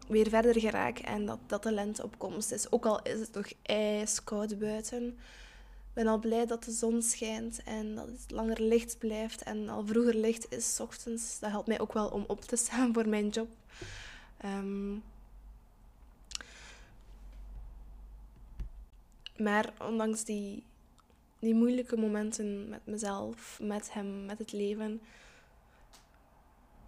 weer 0.08 0.28
verder 0.28 0.60
geraak 0.60 0.98
en 0.98 1.26
dat, 1.26 1.38
dat 1.46 1.62
de 1.62 1.72
lente 1.72 2.02
op 2.02 2.18
komst 2.18 2.52
is. 2.52 2.72
Ook 2.72 2.86
al 2.86 3.02
is 3.02 3.20
het 3.20 3.32
nog 3.32 3.52
ijskoud 3.62 4.58
buiten. 4.58 5.06
Ik 5.06 5.96
ben 5.96 6.06
al 6.06 6.18
blij 6.18 6.46
dat 6.46 6.64
de 6.64 6.72
zon 6.72 7.02
schijnt 7.02 7.62
en 7.62 7.94
dat 7.94 8.06
het 8.06 8.30
langer 8.30 8.62
licht 8.62 8.98
blijft 8.98 9.42
en 9.42 9.68
al 9.68 9.86
vroeger 9.86 10.14
licht 10.14 10.46
is, 10.52 10.74
s 10.74 10.80
ochtends. 10.80 11.38
Dat 11.38 11.50
helpt 11.50 11.68
mij 11.68 11.80
ook 11.80 11.92
wel 11.92 12.08
om 12.08 12.24
op 12.26 12.40
te 12.40 12.56
staan 12.56 12.92
voor 12.92 13.08
mijn 13.08 13.28
job. 13.28 13.48
Um, 14.44 15.02
maar 19.36 19.72
ondanks 19.78 20.24
die, 20.24 20.62
die 21.38 21.54
moeilijke 21.54 21.96
momenten 21.96 22.68
met 22.68 22.86
mezelf, 22.86 23.58
met 23.62 23.92
hem, 23.92 24.24
met 24.24 24.38
het 24.38 24.52
leven, 24.52 25.00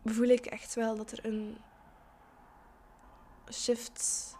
voel 0.04 0.28
ik 0.28 0.46
echt 0.46 0.74
wel 0.74 0.96
dat 0.96 1.12
er 1.12 1.26
een 1.26 1.56
shift 3.52 4.34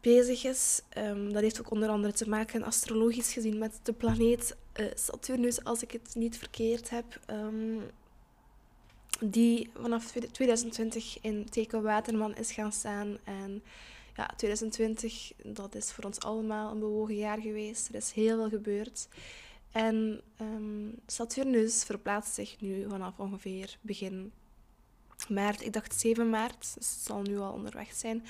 bezig 0.00 0.44
is. 0.44 0.82
Um, 0.98 1.32
dat 1.32 1.42
heeft 1.42 1.60
ook 1.60 1.70
onder 1.70 1.88
andere 1.88 2.12
te 2.12 2.28
maken, 2.28 2.62
astrologisch 2.62 3.32
gezien, 3.32 3.58
met 3.58 3.80
de 3.82 3.92
planeet 3.92 4.56
uh, 4.76 4.86
Saturnus, 4.94 5.64
als 5.64 5.82
ik 5.82 5.92
het 5.92 6.14
niet 6.14 6.38
verkeerd 6.38 6.90
heb. 6.90 7.20
Um, 7.30 7.82
die 9.20 9.70
vanaf 9.74 10.12
2020 10.32 11.18
in 11.20 11.48
teken 11.50 11.82
Waterman 11.82 12.36
is 12.36 12.52
gaan 12.52 12.72
staan. 12.72 13.18
En 13.24 13.62
ja, 14.16 14.30
2020, 14.36 15.32
dat 15.42 15.74
is 15.74 15.92
voor 15.92 16.04
ons 16.04 16.20
allemaal 16.20 16.72
een 16.72 16.78
bewogen 16.78 17.16
jaar 17.16 17.40
geweest. 17.40 17.88
Er 17.88 17.94
is 17.94 18.12
heel 18.12 18.36
veel 18.36 18.48
gebeurd. 18.48 19.08
En 19.72 20.20
um, 20.40 20.94
Saturnus 21.06 21.84
verplaatst 21.84 22.34
zich 22.34 22.60
nu 22.60 22.88
vanaf 22.88 23.18
ongeveer 23.18 23.78
begin 23.80 24.32
maart. 25.28 25.64
Ik 25.64 25.72
dacht 25.72 26.00
7 26.00 26.30
maart, 26.30 26.74
dus 26.74 26.74
het 26.74 27.04
zal 27.04 27.22
nu 27.22 27.38
al 27.38 27.52
onderweg 27.52 27.92
zijn. 27.94 28.24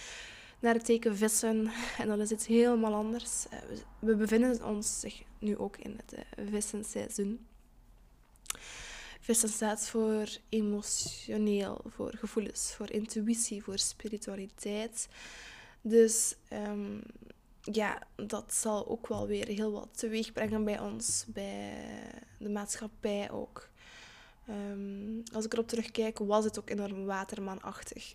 Naar 0.60 0.74
het 0.74 0.84
teken 0.84 1.16
vissen. 1.16 1.70
En 1.98 2.08
dat 2.08 2.18
is 2.18 2.30
iets 2.30 2.46
helemaal 2.46 2.94
anders. 2.94 3.48
Eh, 3.48 3.58
we 3.98 4.16
bevinden 4.16 4.64
ons 4.64 5.00
zich 5.00 5.22
nu 5.38 5.58
ook 5.58 5.76
in 5.76 5.96
het 5.96 6.12
uh, 6.12 6.50
vissenseizoen. 6.50 7.46
Vissen 9.20 9.48
staat 9.48 9.88
voor 9.88 10.28
emotioneel, 10.48 11.80
voor 11.86 12.12
gevoelens, 12.16 12.74
voor 12.74 12.90
intuïtie, 12.90 13.62
voor 13.62 13.78
spiritualiteit. 13.78 15.08
Dus 15.80 16.34
um, 16.52 17.02
ja, 17.62 18.02
dat 18.16 18.54
zal 18.54 18.88
ook 18.88 19.06
wel 19.06 19.26
weer 19.26 19.46
heel 19.46 19.72
wat 19.72 19.88
teweeg 19.98 20.32
brengen 20.32 20.64
bij 20.64 20.80
ons, 20.80 21.24
bij 21.28 21.72
de 22.38 22.48
maatschappij 22.48 23.30
ook. 23.30 23.68
Um, 24.48 25.22
als 25.32 25.44
ik 25.44 25.52
erop 25.52 25.68
terugkijk, 25.68 26.18
was 26.18 26.44
het 26.44 26.58
ook 26.58 26.70
enorm 26.70 27.04
watermanachtig. 27.04 28.14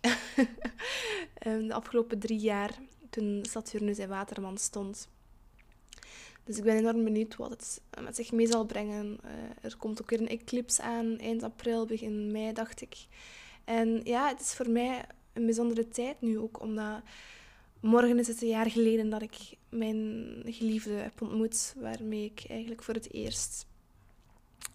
um, 1.46 1.66
de 1.68 1.74
afgelopen 1.74 2.18
drie 2.18 2.38
jaar, 2.38 2.78
toen 3.10 3.44
Saturnus 3.50 3.98
in 3.98 4.08
Waterman 4.08 4.58
stond, 4.58 5.08
dus 6.44 6.56
ik 6.56 6.64
ben 6.64 6.76
enorm 6.76 7.04
benieuwd 7.04 7.36
wat 7.36 7.50
het 7.50 7.80
met 8.00 8.16
zich 8.16 8.32
mee 8.32 8.46
zal 8.46 8.64
brengen. 8.64 9.18
Uh, 9.24 9.30
er 9.60 9.76
komt 9.76 10.02
ook 10.02 10.10
weer 10.10 10.20
een 10.20 10.28
eclipse 10.28 10.82
aan, 10.82 11.18
eind 11.18 11.42
april, 11.42 11.86
begin 11.86 12.32
mei, 12.32 12.52
dacht 12.52 12.80
ik. 12.80 12.96
En 13.64 14.00
ja, 14.04 14.28
het 14.28 14.40
is 14.40 14.54
voor 14.54 14.70
mij 14.70 15.04
een 15.32 15.44
bijzondere 15.44 15.88
tijd 15.88 16.20
nu 16.20 16.38
ook, 16.38 16.60
omdat 16.60 17.02
morgen 17.84 18.18
is 18.18 18.26
het 18.26 18.42
een 18.42 18.48
jaar 18.48 18.70
geleden 18.70 19.10
dat 19.10 19.22
ik 19.22 19.56
mijn 19.68 20.42
geliefde 20.46 20.92
heb 20.92 21.22
ontmoet, 21.22 21.74
waarmee 21.78 22.24
ik 22.24 22.44
eigenlijk 22.48 22.82
voor 22.82 22.94
het 22.94 23.12
eerst 23.12 23.66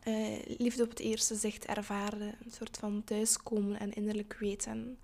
uh, 0.08 0.38
liefde 0.58 0.84
op 0.84 0.90
het 0.90 1.00
eerste 1.00 1.36
zicht 1.36 1.66
ervaarde. 1.66 2.26
Een 2.26 2.52
soort 2.52 2.78
van 2.78 3.04
thuiskomen 3.04 3.80
en 3.80 3.94
innerlijk 3.94 4.38
weten. 4.40 4.98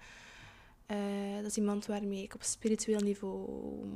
Uh, 0.91 1.35
dat 1.35 1.45
is 1.45 1.57
iemand 1.57 1.85
waarmee 1.85 2.23
ik 2.23 2.33
op 2.33 2.43
spiritueel 2.43 2.99
niveau 2.99 3.49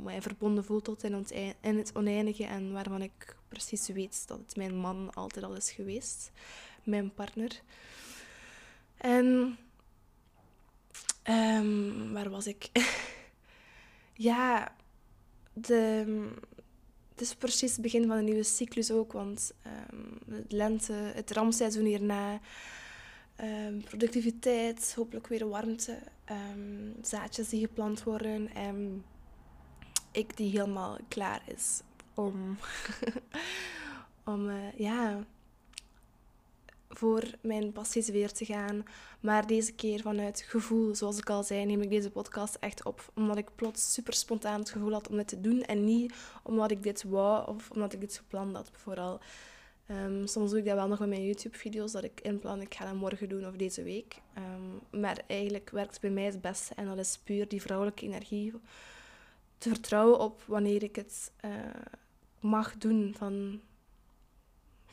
mij 0.04 0.22
verbonden 0.22 0.64
voel 0.64 0.82
tot 0.82 1.04
in, 1.04 1.26
het 1.62 1.92
oneindige 1.94 2.46
en 2.46 2.72
waarvan 2.72 3.02
ik 3.02 3.36
precies 3.48 3.88
weet 3.88 4.28
dat 4.28 4.38
het 4.38 4.56
mijn 4.56 4.76
man 4.76 5.14
altijd 5.14 5.46
al 5.46 5.56
is 5.56 5.72
geweest, 5.72 6.32
mijn 6.84 7.14
partner. 7.14 7.62
En 8.98 9.58
um, 11.30 12.14
waar 12.14 12.30
was 12.30 12.48
ik? 12.48 12.70
ja, 14.20 14.76
de, 15.54 15.78
het 17.12 17.22
is 17.22 17.36
precies 17.36 17.72
het 17.72 17.82
begin 17.82 18.08
van 18.08 18.18
een 18.18 18.26
nieuwe 18.26 18.44
cyclus 18.44 18.92
ook, 18.92 19.12
want 19.12 19.54
um, 19.92 20.36
het 20.36 20.52
lente, 20.52 20.94
het 20.94 21.32
ramseizoen 21.32 21.86
hierna 21.86 22.40
Um, 23.44 23.84
productiviteit, 23.84 24.94
hopelijk 24.96 25.28
weer 25.28 25.50
warmte, 25.50 25.98
um, 26.32 26.96
zaadjes 27.02 27.50
die 27.50 27.60
geplant 27.60 28.04
worden 28.04 28.54
en 28.54 29.04
ik 30.12 30.38
die 30.38 30.52
helemaal 30.52 30.98
klaar 31.08 31.42
is 31.46 31.82
om, 32.14 32.58
om 34.34 34.50
uh, 34.50 34.74
ja, 34.78 35.24
voor 36.90 37.24
mijn 37.42 37.72
passies 37.72 38.10
weer 38.10 38.32
te 38.32 38.46
gaan. 38.46 38.84
Maar 39.20 39.48
deze 39.48 39.74
keer 39.74 40.02
vanuit 40.02 40.42
gevoel, 40.42 40.96
zoals 40.96 41.18
ik 41.18 41.30
al 41.30 41.44
zei, 41.44 41.66
neem 41.66 41.82
ik 41.82 41.90
deze 41.90 42.12
podcast 42.12 42.56
echt 42.56 42.86
op. 42.86 43.12
Omdat 43.16 43.38
ik 43.38 43.56
plots 43.56 43.94
super 43.94 44.14
spontaan 44.14 44.60
het 44.60 44.70
gevoel 44.70 44.92
had 44.92 45.10
om 45.10 45.18
dit 45.18 45.28
te 45.28 45.42
doen. 45.42 45.64
En 45.64 45.84
niet 45.84 46.14
omdat 46.44 46.72
ik 46.72 46.84
dit 46.84 47.04
wou 47.04 47.48
of 47.48 47.72
omdat 47.72 47.94
ik 47.94 48.00
dit 48.00 48.18
gepland 48.18 48.56
had, 48.56 48.72
vooral. 48.74 49.20
Um, 49.92 50.28
soms 50.28 50.50
doe 50.50 50.60
ik 50.60 50.66
dat 50.66 50.76
wel 50.76 50.88
nog 50.88 51.00
met 51.00 51.10
mijn 51.10 51.26
YouTube-video's, 51.26 51.92
dat 51.92 52.04
ik 52.04 52.22
inplan, 52.22 52.62
ik 52.62 52.74
ga 52.76 52.86
dat 52.86 52.96
morgen 52.96 53.30
doen 53.30 53.48
of 53.48 53.56
deze 53.56 53.84
week. 53.84 54.22
Um, 54.38 55.00
maar 55.02 55.22
eigenlijk 55.28 55.70
werkt 55.70 56.02
bij 56.02 56.10
mij 56.10 56.26
het 56.26 56.42
beste 56.42 56.76
en 56.76 56.86
dat 56.86 56.98
is 56.98 57.20
puur 57.24 57.48
die 57.48 57.62
vrouwelijke 57.62 58.06
energie. 58.06 58.54
Te 59.58 59.70
vertrouwen 59.70 60.20
op 60.20 60.42
wanneer 60.46 60.84
ik 60.84 60.96
het 60.96 61.32
uh, 61.46 61.52
mag 62.40 62.78
doen 62.78 63.14
van, 63.18 63.62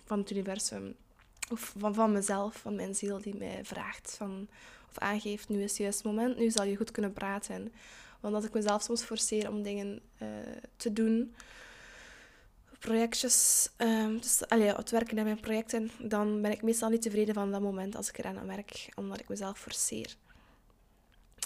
van 0.04 0.18
het 0.18 0.30
universum. 0.30 0.94
Of 1.50 1.74
van, 1.78 1.94
van 1.94 2.12
mezelf, 2.12 2.56
van 2.56 2.74
mijn 2.74 2.94
ziel 2.94 3.20
die 3.20 3.36
mij 3.36 3.60
vraagt 3.62 4.14
van, 4.18 4.48
of 4.90 4.98
aangeeft, 4.98 5.48
nu 5.48 5.62
is 5.62 5.70
het 5.70 5.78
juist 5.78 6.04
moment, 6.04 6.38
nu 6.38 6.50
zal 6.50 6.64
je 6.64 6.76
goed 6.76 6.90
kunnen 6.90 7.12
praten. 7.12 7.72
Want 8.20 8.34
als 8.34 8.44
ik 8.44 8.52
mezelf 8.52 8.82
soms 8.82 9.02
forceer 9.02 9.50
om 9.50 9.62
dingen 9.62 10.00
uh, 10.22 10.28
te 10.76 10.92
doen, 10.92 11.34
projectjes, 12.78 13.68
um, 13.78 14.20
dus 14.20 14.48
allee, 14.48 14.74
het 14.74 14.90
werken 14.90 15.18
aan 15.18 15.24
mijn 15.24 15.40
projecten, 15.40 15.90
dan 15.98 16.42
ben 16.42 16.50
ik 16.50 16.62
meestal 16.62 16.88
niet 16.88 17.02
tevreden 17.02 17.34
van 17.34 17.50
dat 17.50 17.60
moment 17.60 17.96
als 17.96 18.08
ik 18.08 18.18
eraan 18.18 18.38
aan 18.38 18.46
werk, 18.46 18.88
omdat 18.94 19.20
ik 19.20 19.28
mezelf 19.28 19.58
forceer. 19.58 20.14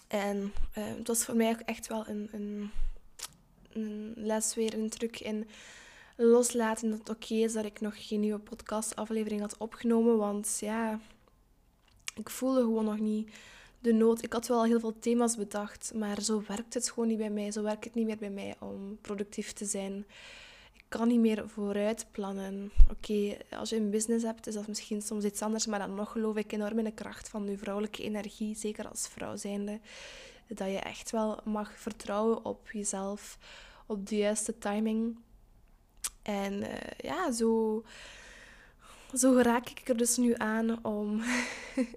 En 0.09 0.53
uh, 0.79 0.85
het 0.97 1.07
was 1.07 1.25
voor 1.25 1.37
mij 1.37 1.51
ook 1.51 1.61
echt 1.61 1.87
wel 1.87 2.09
een, 2.09 2.29
een, 2.33 2.71
een 3.73 4.13
les 4.17 4.55
weer, 4.55 4.75
een 4.75 4.89
truc 4.89 5.21
in 5.21 5.49
loslaten 6.23 6.91
dat 6.91 6.99
het 6.99 7.09
oké 7.09 7.35
is 7.35 7.53
dat 7.53 7.65
ik 7.65 7.81
nog 7.81 8.09
geen 8.09 8.21
nieuwe 8.21 8.39
podcastaflevering 8.39 9.41
had 9.41 9.57
opgenomen. 9.59 10.17
Want 10.17 10.57
ja, 10.61 11.01
ik 12.15 12.31
voelde 12.31 12.61
gewoon 12.61 12.85
nog 12.85 12.99
niet 12.99 13.31
de 13.79 13.93
nood. 13.93 14.23
Ik 14.23 14.33
had 14.33 14.47
wel 14.47 14.65
heel 14.65 14.81
veel 14.81 14.99
thema's 14.99 15.37
bedacht, 15.37 15.93
maar 15.95 16.23
zo 16.23 16.43
werkt 16.47 16.75
het 16.75 16.91
gewoon 16.91 17.09
niet 17.09 17.19
bij 17.19 17.31
mij. 17.31 17.53
Zo 17.53 17.63
werkt 17.63 17.85
het 17.85 17.95
niet 17.95 18.07
meer 18.07 18.19
bij 18.19 18.31
mij 18.31 18.57
om 18.59 18.99
productief 19.01 19.53
te 19.53 19.65
zijn. 19.65 20.07
Ik 20.73 20.85
kan 20.89 21.09
niet 21.09 21.21
meer 21.21 21.49
vooruit 21.49 22.07
plannen. 22.11 22.71
Oké, 22.91 23.37
als 23.51 23.71
je 23.71 23.77
een 23.77 23.91
business 23.91 24.25
hebt, 24.25 24.47
is 24.47 24.55
dat 24.55 24.67
misschien 24.67 25.03
soms 25.03 25.25
iets 25.25 25.43
anders, 25.43 25.67
maar 25.67 25.79
dan 25.79 25.95
nog 25.95 26.13
geloof 26.13 26.37
ik 26.37 26.53
enorm 26.53 26.79
in 26.79 26.85
de 26.85 26.93
kracht 26.93 27.29
van 27.29 27.47
je 27.47 27.59
vrouwelijke 27.59 28.03
energie, 28.03 28.57
zeker 28.57 28.89
als 28.89 29.09
vrouw 29.09 29.37
zijnde. 29.37 29.81
Dat 30.49 30.69
je 30.69 30.79
echt 30.79 31.11
wel 31.11 31.41
mag 31.45 31.79
vertrouwen 31.79 32.45
op 32.45 32.71
jezelf, 32.71 33.39
op 33.87 34.07
de 34.07 34.17
juiste 34.17 34.59
timing 34.59 35.17
en 36.31 36.53
uh, 36.63 36.69
ja, 36.97 37.33
zo, 37.33 37.83
zo 39.15 39.41
raak 39.41 39.69
ik 39.69 39.89
er 39.89 39.97
dus 39.97 40.17
nu 40.17 40.35
aan 40.37 40.85
om 40.85 41.23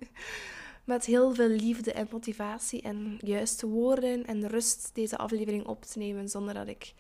met 0.94 1.06
heel 1.06 1.34
veel 1.34 1.48
liefde 1.48 1.94
en 1.94 2.08
motivatie 2.12 2.82
en 2.82 3.18
juiste 3.22 3.68
woorden 3.68 4.26
en 4.26 4.48
rust 4.48 4.90
deze 4.94 5.18
aflevering 5.18 5.66
op 5.66 5.84
te 5.84 6.00
nemen 6.00 6.30
zonder 6.30 6.54
dat 6.54 6.68
ik 6.68 6.94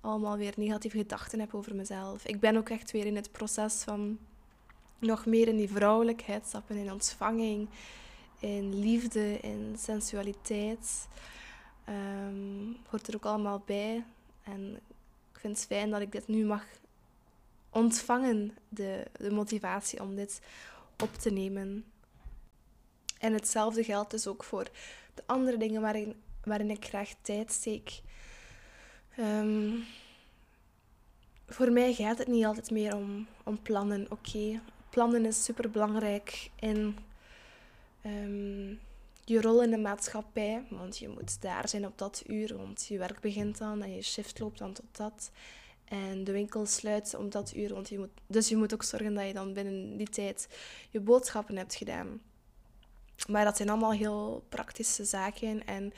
allemaal 0.00 0.36
weer 0.36 0.52
negatieve 0.56 0.96
gedachten 0.96 1.40
heb 1.40 1.54
over 1.54 1.74
mezelf. 1.74 2.26
Ik 2.26 2.40
ben 2.40 2.56
ook 2.56 2.68
echt 2.68 2.90
weer 2.90 3.06
in 3.06 3.16
het 3.16 3.32
proces 3.32 3.82
van 3.82 4.18
nog 4.98 5.26
meer 5.26 5.48
in 5.48 5.56
die 5.56 5.70
vrouwelijkheid 5.70 6.46
stappen, 6.46 6.76
in 6.76 6.92
ontvanging, 6.92 7.68
in 8.40 8.78
liefde, 8.78 9.38
in 9.40 9.76
sensualiteit. 9.78 11.08
Um, 11.88 12.76
hoort 12.88 13.08
er 13.08 13.14
ook 13.14 13.24
allemaal 13.24 13.62
bij. 13.66 14.04
En 14.42 14.80
vind 15.44 15.56
het 15.56 15.66
fijn 15.66 15.90
dat 15.90 16.00
ik 16.00 16.12
dit 16.12 16.28
nu 16.28 16.44
mag 16.44 16.64
ontvangen, 17.70 18.56
de, 18.68 19.04
de 19.12 19.30
motivatie 19.30 20.02
om 20.02 20.14
dit 20.14 20.40
op 21.02 21.14
te 21.14 21.30
nemen. 21.30 21.84
En 23.18 23.32
hetzelfde 23.32 23.84
geldt 23.84 24.10
dus 24.10 24.26
ook 24.26 24.44
voor 24.44 24.64
de 25.14 25.22
andere 25.26 25.56
dingen 25.56 25.80
waarin, 25.80 26.22
waarin 26.44 26.70
ik 26.70 26.84
graag 26.84 27.14
tijd 27.20 27.52
steek. 27.52 28.00
Ehm, 29.16 29.72
voor 31.46 31.72
mij 31.72 31.94
gaat 31.94 32.18
het 32.18 32.28
niet 32.28 32.44
altijd 32.44 32.70
meer 32.70 32.94
om, 32.94 33.26
om 33.44 33.62
plannen. 33.62 34.06
Oké, 34.10 34.60
plannen 34.90 35.24
is 35.24 35.44
super 35.44 35.70
belangrijk 35.70 36.50
ehm, 36.58 36.90
je 39.24 39.40
rol 39.40 39.62
in 39.62 39.70
de 39.70 39.78
maatschappij. 39.78 40.66
Want 40.70 40.98
je 40.98 41.08
moet 41.08 41.42
daar 41.42 41.68
zijn 41.68 41.86
op 41.86 41.98
dat 41.98 42.22
uur, 42.26 42.56
want 42.56 42.86
je 42.86 42.98
werk 42.98 43.20
begint 43.20 43.58
dan 43.58 43.82
en 43.82 43.94
je 43.94 44.02
shift 44.02 44.38
loopt 44.38 44.58
dan 44.58 44.72
tot 44.72 44.96
dat. 44.96 45.30
En 45.84 46.24
de 46.24 46.32
winkel 46.32 46.66
sluit 46.66 47.14
om 47.14 47.30
dat 47.30 47.54
uur, 47.56 47.74
want 47.74 47.88
je 47.88 47.98
moet, 47.98 48.10
dus 48.26 48.48
je 48.48 48.56
moet 48.56 48.74
ook 48.74 48.82
zorgen 48.82 49.14
dat 49.14 49.26
je 49.26 49.32
dan 49.32 49.52
binnen 49.52 49.96
die 49.96 50.08
tijd 50.08 50.48
je 50.90 51.00
boodschappen 51.00 51.56
hebt 51.56 51.74
gedaan. 51.74 52.20
Maar 53.28 53.44
dat 53.44 53.56
zijn 53.56 53.68
allemaal 53.68 53.92
heel 53.92 54.44
praktische 54.48 55.04
zaken. 55.04 55.66
En 55.66 55.92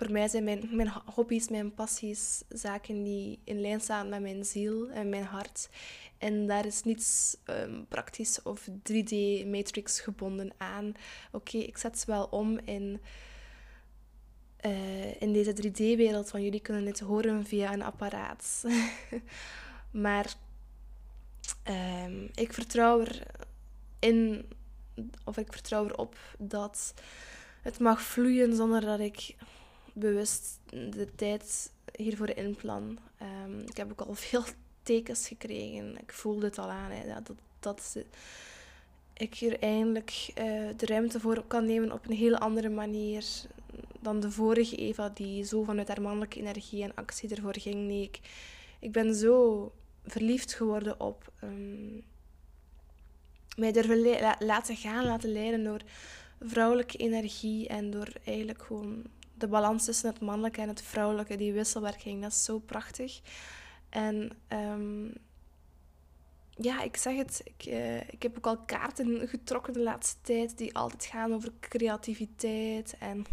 voor 0.00 0.12
mij 0.12 0.28
zijn 0.28 0.44
mijn, 0.44 0.68
mijn 0.70 0.92
hobby's, 1.04 1.48
mijn 1.48 1.74
passies, 1.74 2.42
zaken 2.48 3.02
die 3.02 3.38
in 3.44 3.60
lijn 3.60 3.80
staan 3.80 4.08
met 4.08 4.20
mijn 4.20 4.44
ziel 4.44 4.90
en 4.90 5.08
mijn 5.08 5.24
hart. 5.24 5.68
En 6.18 6.46
daar 6.46 6.66
is 6.66 6.82
niets 6.82 7.36
um, 7.44 7.86
praktisch 7.88 8.42
of 8.42 8.68
3D-matrix 8.68 10.00
gebonden 10.00 10.52
aan. 10.56 10.92
Oké, 11.32 11.58
ik 11.58 11.78
zet 11.78 11.98
ze 11.98 12.06
wel 12.06 12.24
om 12.24 12.58
in, 12.58 13.00
uh, 14.66 15.22
in 15.22 15.32
deze 15.32 15.52
3D-wereld, 15.52 16.30
van 16.30 16.42
jullie 16.42 16.60
kunnen 16.60 16.86
het 16.86 17.00
horen 17.00 17.46
via 17.46 17.72
een 17.72 17.82
apparaat. 17.82 18.64
maar 20.04 20.34
um, 21.68 22.30
ik 22.34 22.52
vertrouw 22.52 23.04
erin, 23.98 24.48
of 25.24 25.36
ik 25.36 25.52
vertrouw 25.52 25.84
erop 25.84 26.16
dat 26.38 26.94
het 27.62 27.78
mag 27.78 28.02
vloeien 28.02 28.56
zonder 28.56 28.80
dat 28.80 29.00
ik 29.00 29.36
bewust 29.92 30.58
de 30.70 31.08
tijd 31.16 31.72
hiervoor 31.96 32.30
inplan. 32.30 32.98
Um, 33.22 33.58
ik 33.58 33.76
heb 33.76 33.90
ook 33.90 34.08
al 34.08 34.14
veel 34.14 34.44
tekens 34.82 35.28
gekregen. 35.28 35.98
Ik 35.98 36.12
voelde 36.12 36.46
het 36.46 36.58
al 36.58 36.70
aan. 36.70 36.90
Hè, 36.90 37.22
dat, 37.22 37.36
dat 37.60 37.96
ik 39.14 39.34
hier 39.34 39.58
eindelijk 39.58 40.10
uh, 40.28 40.44
de 40.76 40.86
ruimte 40.86 41.20
voor 41.20 41.44
kan 41.46 41.66
nemen 41.66 41.92
op 41.92 42.08
een 42.08 42.16
heel 42.16 42.36
andere 42.36 42.68
manier 42.68 43.24
dan 44.00 44.20
de 44.20 44.30
vorige 44.30 44.76
Eva, 44.76 45.08
die 45.08 45.44
zo 45.44 45.62
vanuit 45.62 45.88
haar 45.88 46.02
mannelijke 46.02 46.38
energie 46.38 46.82
en 46.82 46.94
actie 46.94 47.34
ervoor 47.34 47.58
ging. 47.58 47.74
Nee, 47.74 48.02
ik, 48.02 48.20
ik 48.78 48.92
ben 48.92 49.14
zo 49.14 49.72
verliefd 50.04 50.52
geworden 50.52 51.00
op 51.00 51.32
um, 51.44 52.04
mij 53.56 53.72
durven 53.72 54.20
la 54.20 54.36
laten 54.38 54.76
gaan, 54.76 55.04
laten 55.04 55.32
leiden 55.32 55.64
door 55.64 55.80
vrouwelijke 56.40 56.96
energie 56.96 57.68
en 57.68 57.90
door 57.90 58.08
eigenlijk 58.24 58.62
gewoon 58.62 59.02
de 59.40 59.48
balans 59.48 59.84
tussen 59.84 60.10
het 60.10 60.20
mannelijke 60.20 60.60
en 60.60 60.68
het 60.68 60.82
vrouwelijke, 60.82 61.36
die 61.36 61.52
wisselwerking, 61.52 62.22
dat 62.22 62.30
is 62.30 62.44
zo 62.44 62.58
prachtig. 62.58 63.20
En 63.88 64.32
um, 64.48 65.12
ja, 66.56 66.82
ik 66.82 66.96
zeg 66.96 67.16
het, 67.16 67.40
ik, 67.44 67.66
uh, 67.66 68.00
ik 68.00 68.22
heb 68.22 68.36
ook 68.36 68.46
al 68.46 68.58
kaarten 68.58 69.28
getrokken 69.28 69.72
de 69.72 69.82
laatste 69.82 70.16
tijd 70.22 70.58
die 70.58 70.76
altijd 70.76 71.04
gaan 71.04 71.32
over 71.32 71.52
creativiteit 71.60 72.96
en 72.98 73.26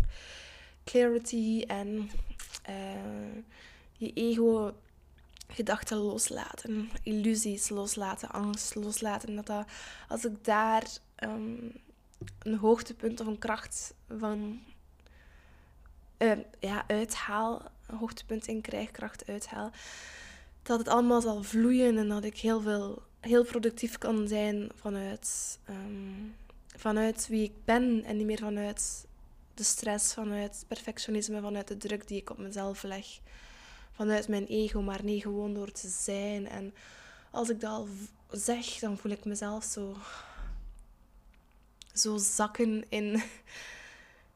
clarity 0.83 1.63
en 1.67 2.09
uh, 2.69 3.43
je 3.97 4.13
ego 4.13 4.75
gedachten 5.47 5.97
loslaten, 5.97 6.89
illusies 7.03 7.69
loslaten, 7.69 8.29
angst 8.29 8.75
loslaten. 8.75 9.35
Dat, 9.35 9.45
dat 9.45 9.67
als 10.07 10.25
ik 10.25 10.43
daar 10.43 10.87
um, 11.23 11.71
een 12.39 12.57
hoogtepunt 12.57 13.19
of 13.19 13.27
een 13.27 13.39
kracht 13.39 13.93
van 14.17 14.59
uh, 16.17 16.31
ja, 16.59 16.83
uithaal, 16.87 17.61
hoogtepunt 17.99 18.47
in 18.47 18.61
krijg, 18.61 18.91
kracht 18.91 19.27
uithaal, 19.27 19.71
dat 20.63 20.79
het 20.79 20.87
allemaal 20.87 21.21
zal 21.21 21.43
vloeien 21.43 21.97
en 21.97 22.07
dat 22.07 22.23
ik 22.23 22.37
heel 22.37 22.61
veel, 22.61 23.01
heel 23.19 23.43
productief 23.43 23.97
kan 23.97 24.27
zijn 24.27 24.69
vanuit, 24.75 25.59
um, 25.69 26.35
vanuit 26.75 27.27
wie 27.27 27.43
ik 27.43 27.53
ben 27.65 28.03
en 28.03 28.17
niet 28.17 28.25
meer 28.25 28.39
vanuit 28.39 29.05
de 29.53 29.63
stress, 29.63 30.13
vanuit 30.13 30.65
perfectionisme, 30.67 31.41
vanuit 31.41 31.67
de 31.67 31.77
druk 31.77 32.07
die 32.07 32.21
ik 32.21 32.29
op 32.29 32.37
mezelf 32.37 32.83
leg, 32.83 33.05
vanuit 33.91 34.27
mijn 34.27 34.45
ego, 34.45 34.81
maar 34.81 35.03
nee, 35.03 35.21
gewoon 35.21 35.53
door 35.53 35.71
te 35.71 35.87
zijn. 35.87 36.47
En 36.47 36.73
als 37.31 37.49
ik 37.49 37.59
dat 37.59 37.71
al 37.71 37.87
zeg, 38.31 38.65
dan 38.65 38.97
voel 38.97 39.11
ik 39.11 39.25
mezelf 39.25 39.63
zo, 39.63 39.95
zo 41.93 42.17
zakken 42.17 42.85
in, 42.89 43.21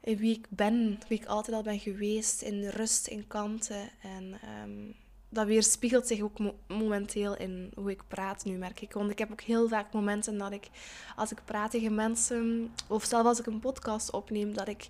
in 0.02 0.18
wie 0.18 0.38
ik 0.38 0.48
ben, 0.50 1.00
wie 1.08 1.20
ik 1.20 1.26
altijd 1.26 1.56
al 1.56 1.64
ben 1.64 1.80
geweest, 1.80 2.42
in 2.42 2.68
rust, 2.68 3.08
in 3.08 3.28
kanten 3.28 3.90
en 4.02 4.40
um, 4.64 4.96
dat 5.32 5.46
weerspiegelt 5.46 6.08
zich 6.08 6.22
ook 6.22 6.38
momenteel 6.68 7.38
in 7.38 7.72
hoe 7.76 7.92
ik 7.92 8.04
praat 8.08 8.46
nu, 8.46 8.58
merk 8.58 8.82
ik. 8.82 8.94
Want 8.94 9.12
ik 9.12 9.20
heb 9.20 9.32
ook 9.32 9.42
heel 9.42 9.68
vaak 9.68 9.94
momenten 9.94 10.38
dat 10.38 10.52
ik, 10.52 10.70
als 11.16 11.32
ik 11.32 11.42
praat 11.46 11.72
tegen 11.72 11.96
mensen, 11.96 12.72
of 12.88 13.04
zelfs 13.04 13.28
als 13.28 13.40
ik 13.40 13.46
een 13.46 13.60
podcast 13.60 14.12
opneem, 14.12 14.54
dat 14.54 14.68
ik 14.68 14.90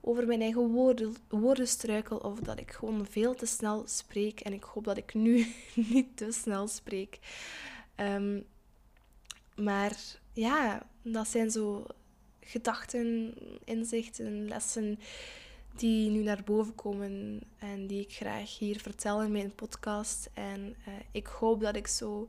over 0.00 0.26
mijn 0.26 0.40
eigen 0.40 0.68
woorden, 0.68 1.16
woorden 1.28 1.68
struikel 1.68 2.16
of 2.16 2.38
dat 2.38 2.58
ik 2.58 2.72
gewoon 2.72 3.06
veel 3.06 3.34
te 3.34 3.46
snel 3.46 3.82
spreek. 3.86 4.40
En 4.40 4.52
ik 4.52 4.62
hoop 4.62 4.84
dat 4.84 4.96
ik 4.96 5.14
nu 5.14 5.46
niet 5.92 6.16
te 6.16 6.32
snel 6.32 6.68
spreek. 6.68 7.18
Um, 7.96 8.44
maar 9.56 9.96
ja, 10.32 10.86
dat 11.02 11.28
zijn 11.28 11.50
zo 11.50 11.86
gedachten, 12.48 13.34
inzichten, 13.64 14.48
lessen 14.48 14.98
die 15.76 16.10
nu 16.10 16.22
naar 16.22 16.42
boven 16.44 16.74
komen 16.74 17.40
en 17.58 17.86
die 17.86 18.00
ik 18.00 18.12
graag 18.12 18.58
hier 18.58 18.80
vertel 18.80 19.22
in 19.22 19.32
mijn 19.32 19.54
podcast. 19.54 20.30
En 20.34 20.76
uh, 20.88 20.94
ik 21.10 21.26
hoop 21.26 21.60
dat 21.60 21.76
ik 21.76 21.86
zo 21.86 22.28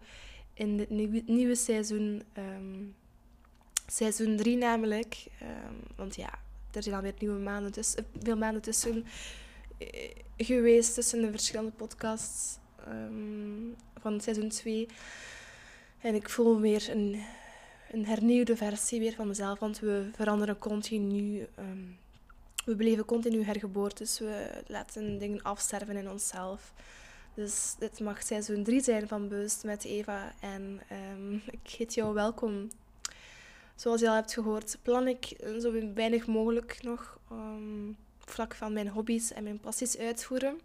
in 0.54 0.78
dit 0.78 0.90
nieuwe, 1.28 1.56
seizoen, 1.56 2.24
um, 2.38 2.96
seizoen 3.88 4.38
3 4.38 4.58
namelijk, 4.58 5.28
um, 5.42 5.80
want 5.96 6.16
ja, 6.16 6.40
er 6.72 6.84
zijn 6.84 6.96
alweer 6.96 7.14
nieuwe 7.20 7.40
maanden 7.40 7.72
tussen, 7.72 8.06
veel 8.22 8.38
maanden 8.38 8.62
tussen 8.62 9.06
uh, 9.80 9.88
geweest 10.38 10.94
tussen 10.94 11.22
de 11.22 11.32
verschillende 11.32 11.72
podcasts 11.72 12.58
um, 12.88 13.76
van 14.00 14.22
seizoen 14.22 14.50
2. 14.50 14.88
En 16.00 16.16
ik 16.16 16.30
voel 16.30 16.60
weer 16.60 16.90
een, 16.90 17.22
een 17.92 18.06
hernieuwde 18.06 18.56
versie 18.58 19.00
weer 19.00 19.14
van 19.14 19.28
mezelf, 19.28 19.60
want 19.60 19.80
we 19.80 20.10
veranderen 20.16 20.58
continu. 20.58 21.48
Um, 21.60 21.98
we 22.66 22.76
beleven 22.76 23.06
continu 23.06 23.44
hergeboortes. 23.44 24.20
We 24.20 24.64
laten 24.68 25.20
dingen 25.20 25.42
afsterven 25.42 25.96
in 25.96 26.10
onszelf. 26.10 26.74
Dus 27.34 27.76
dit 27.80 28.00
mag 28.00 28.24
seizoen 28.24 28.64
3 28.64 28.82
zijn 28.82 29.08
van 29.08 29.28
Bewust 29.28 29.64
met 29.64 29.84
Eva. 29.84 30.34
En 30.40 30.82
um, 30.92 31.42
ik 31.52 31.70
heet 31.78 31.94
jou 31.94 32.14
welkom. 32.14 32.68
Zoals 33.76 34.02
je 34.02 34.10
al 34.10 34.16
hebt 34.16 34.34
gehoord, 34.34 34.78
plan 34.82 35.08
ik 35.08 35.26
zo 35.60 35.94
weinig 35.94 36.28
mogelijk 36.28 36.84
nog 36.84 37.20
um, 37.32 37.98
vlak 38.20 38.56
van 38.56 38.74
mijn 38.74 38.88
hobby's 38.88 39.32
en 39.32 39.44
mijn 39.44 39.60
passies 39.60 39.98
uitvoeren. 39.98 40.60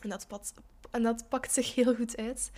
En 0.00 0.08
dat, 0.08 0.26
pad, 0.28 0.54
en 0.90 1.02
dat 1.02 1.28
pakt 1.28 1.52
zich 1.52 1.74
heel 1.74 1.94
goed 1.94 2.16
uit. 2.16 2.50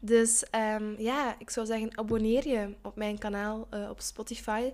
Dus 0.00 0.44
um, 0.50 0.94
ja, 0.98 1.36
ik 1.38 1.50
zou 1.50 1.66
zeggen, 1.66 1.98
abonneer 1.98 2.48
je 2.48 2.74
op 2.82 2.96
mijn 2.96 3.18
kanaal 3.18 3.68
uh, 3.74 3.90
op 3.90 4.00
Spotify. 4.00 4.72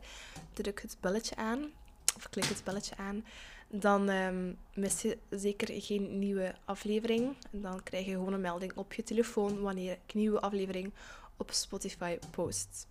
Druk 0.53 0.83
het 0.83 0.97
belletje 1.01 1.37
aan, 1.37 1.71
of 2.17 2.29
klik 2.29 2.45
het 2.45 2.65
belletje 2.65 2.97
aan. 2.97 3.25
Dan 3.69 4.09
um, 4.09 4.59
mis 4.75 5.03
je 5.03 5.19
zeker 5.31 5.83
geen 5.83 6.19
nieuwe 6.19 6.55
aflevering. 6.65 7.37
Dan 7.51 7.83
krijg 7.83 8.07
je 8.07 8.13
gewoon 8.13 8.33
een 8.33 8.41
melding 8.41 8.73
op 8.75 8.93
je 8.93 9.03
telefoon 9.03 9.61
wanneer 9.61 9.93
ik 9.93 10.15
nieuwe 10.15 10.41
aflevering 10.41 10.93
op 11.37 11.51
Spotify 11.51 12.19
post. 12.31 12.89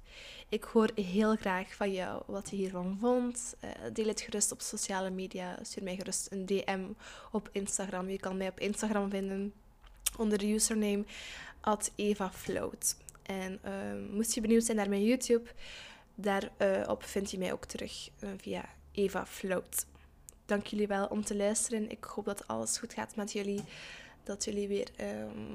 Ik 0.49 0.63
hoor 0.63 0.89
heel 0.95 1.35
graag 1.35 1.75
van 1.75 1.91
jou 1.91 2.23
wat 2.25 2.49
je 2.49 2.55
hiervan 2.55 2.97
vond. 2.99 3.55
Uh, 3.63 3.69
deel 3.93 4.07
het 4.07 4.21
gerust 4.21 4.51
op 4.51 4.61
sociale 4.61 5.09
media. 5.09 5.59
Stuur 5.61 5.83
mij 5.83 5.95
gerust 5.95 6.31
een 6.31 6.45
DM 6.45 6.83
op 7.31 7.49
Instagram. 7.51 8.09
Je 8.09 8.19
kan 8.19 8.37
mij 8.37 8.47
op 8.47 8.59
Instagram 8.59 9.09
vinden 9.09 9.53
onder 10.17 10.37
de 10.37 10.53
username 10.53 11.03
at 11.61 11.91
EvaFloat. 11.95 12.97
En 13.23 13.59
uh, 13.65 13.71
moest 14.11 14.33
je 14.33 14.41
benieuwd 14.41 14.63
zijn 14.63 14.77
naar 14.77 14.89
mijn 14.89 15.03
YouTube, 15.03 15.49
daarop 16.15 17.01
uh, 17.03 17.07
vind 17.09 17.31
je 17.31 17.37
mij 17.37 17.53
ook 17.53 17.65
terug 17.65 18.09
uh, 18.19 18.29
via 18.37 18.65
Eva 18.91 19.25
Float. 19.25 19.85
Dank 20.45 20.67
jullie 20.67 20.87
wel 20.87 21.05
om 21.05 21.23
te 21.23 21.35
luisteren. 21.35 21.91
Ik 21.91 22.03
hoop 22.03 22.25
dat 22.25 22.47
alles 22.47 22.77
goed 22.77 22.93
gaat 22.93 23.15
met 23.15 23.31
jullie. 23.31 23.61
Dat 24.23 24.43
jullie 24.43 24.67
weer 24.67 24.91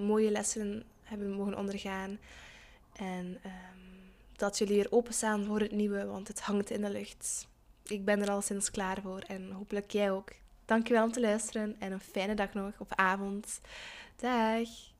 mooie 0.01 0.31
lessen 0.31 0.85
hebben 1.03 1.33
mogen 1.33 1.59
ondergaan. 1.59 2.19
En 2.97 3.27
um, 3.27 3.85
dat 4.37 4.59
jullie 4.59 4.77
weer 4.77 4.87
openstaan 4.91 5.45
voor 5.45 5.61
het 5.61 5.73
nieuwe, 5.73 6.07
want 6.07 6.29
het 6.29 6.41
hangt 6.41 6.71
in 6.71 6.81
de 6.81 6.91
lucht. 6.91 7.47
Ik 7.87 8.05
ben 8.05 8.23
er 8.23 8.31
al 8.31 8.43
sinds 8.43 8.71
klaar 8.71 9.01
voor 9.03 9.19
en 9.19 9.51
hopelijk 9.51 9.91
jij 9.91 10.11
ook. 10.11 10.33
Dankjewel 10.65 11.05
om 11.05 11.13
te 11.13 11.21
luisteren 11.21 11.77
en 11.79 11.93
een 11.93 12.01
fijne 12.01 12.35
dag 12.35 12.55
nog 12.55 12.73
of 12.79 12.87
avond. 12.91 13.61
Dag! 14.25 14.94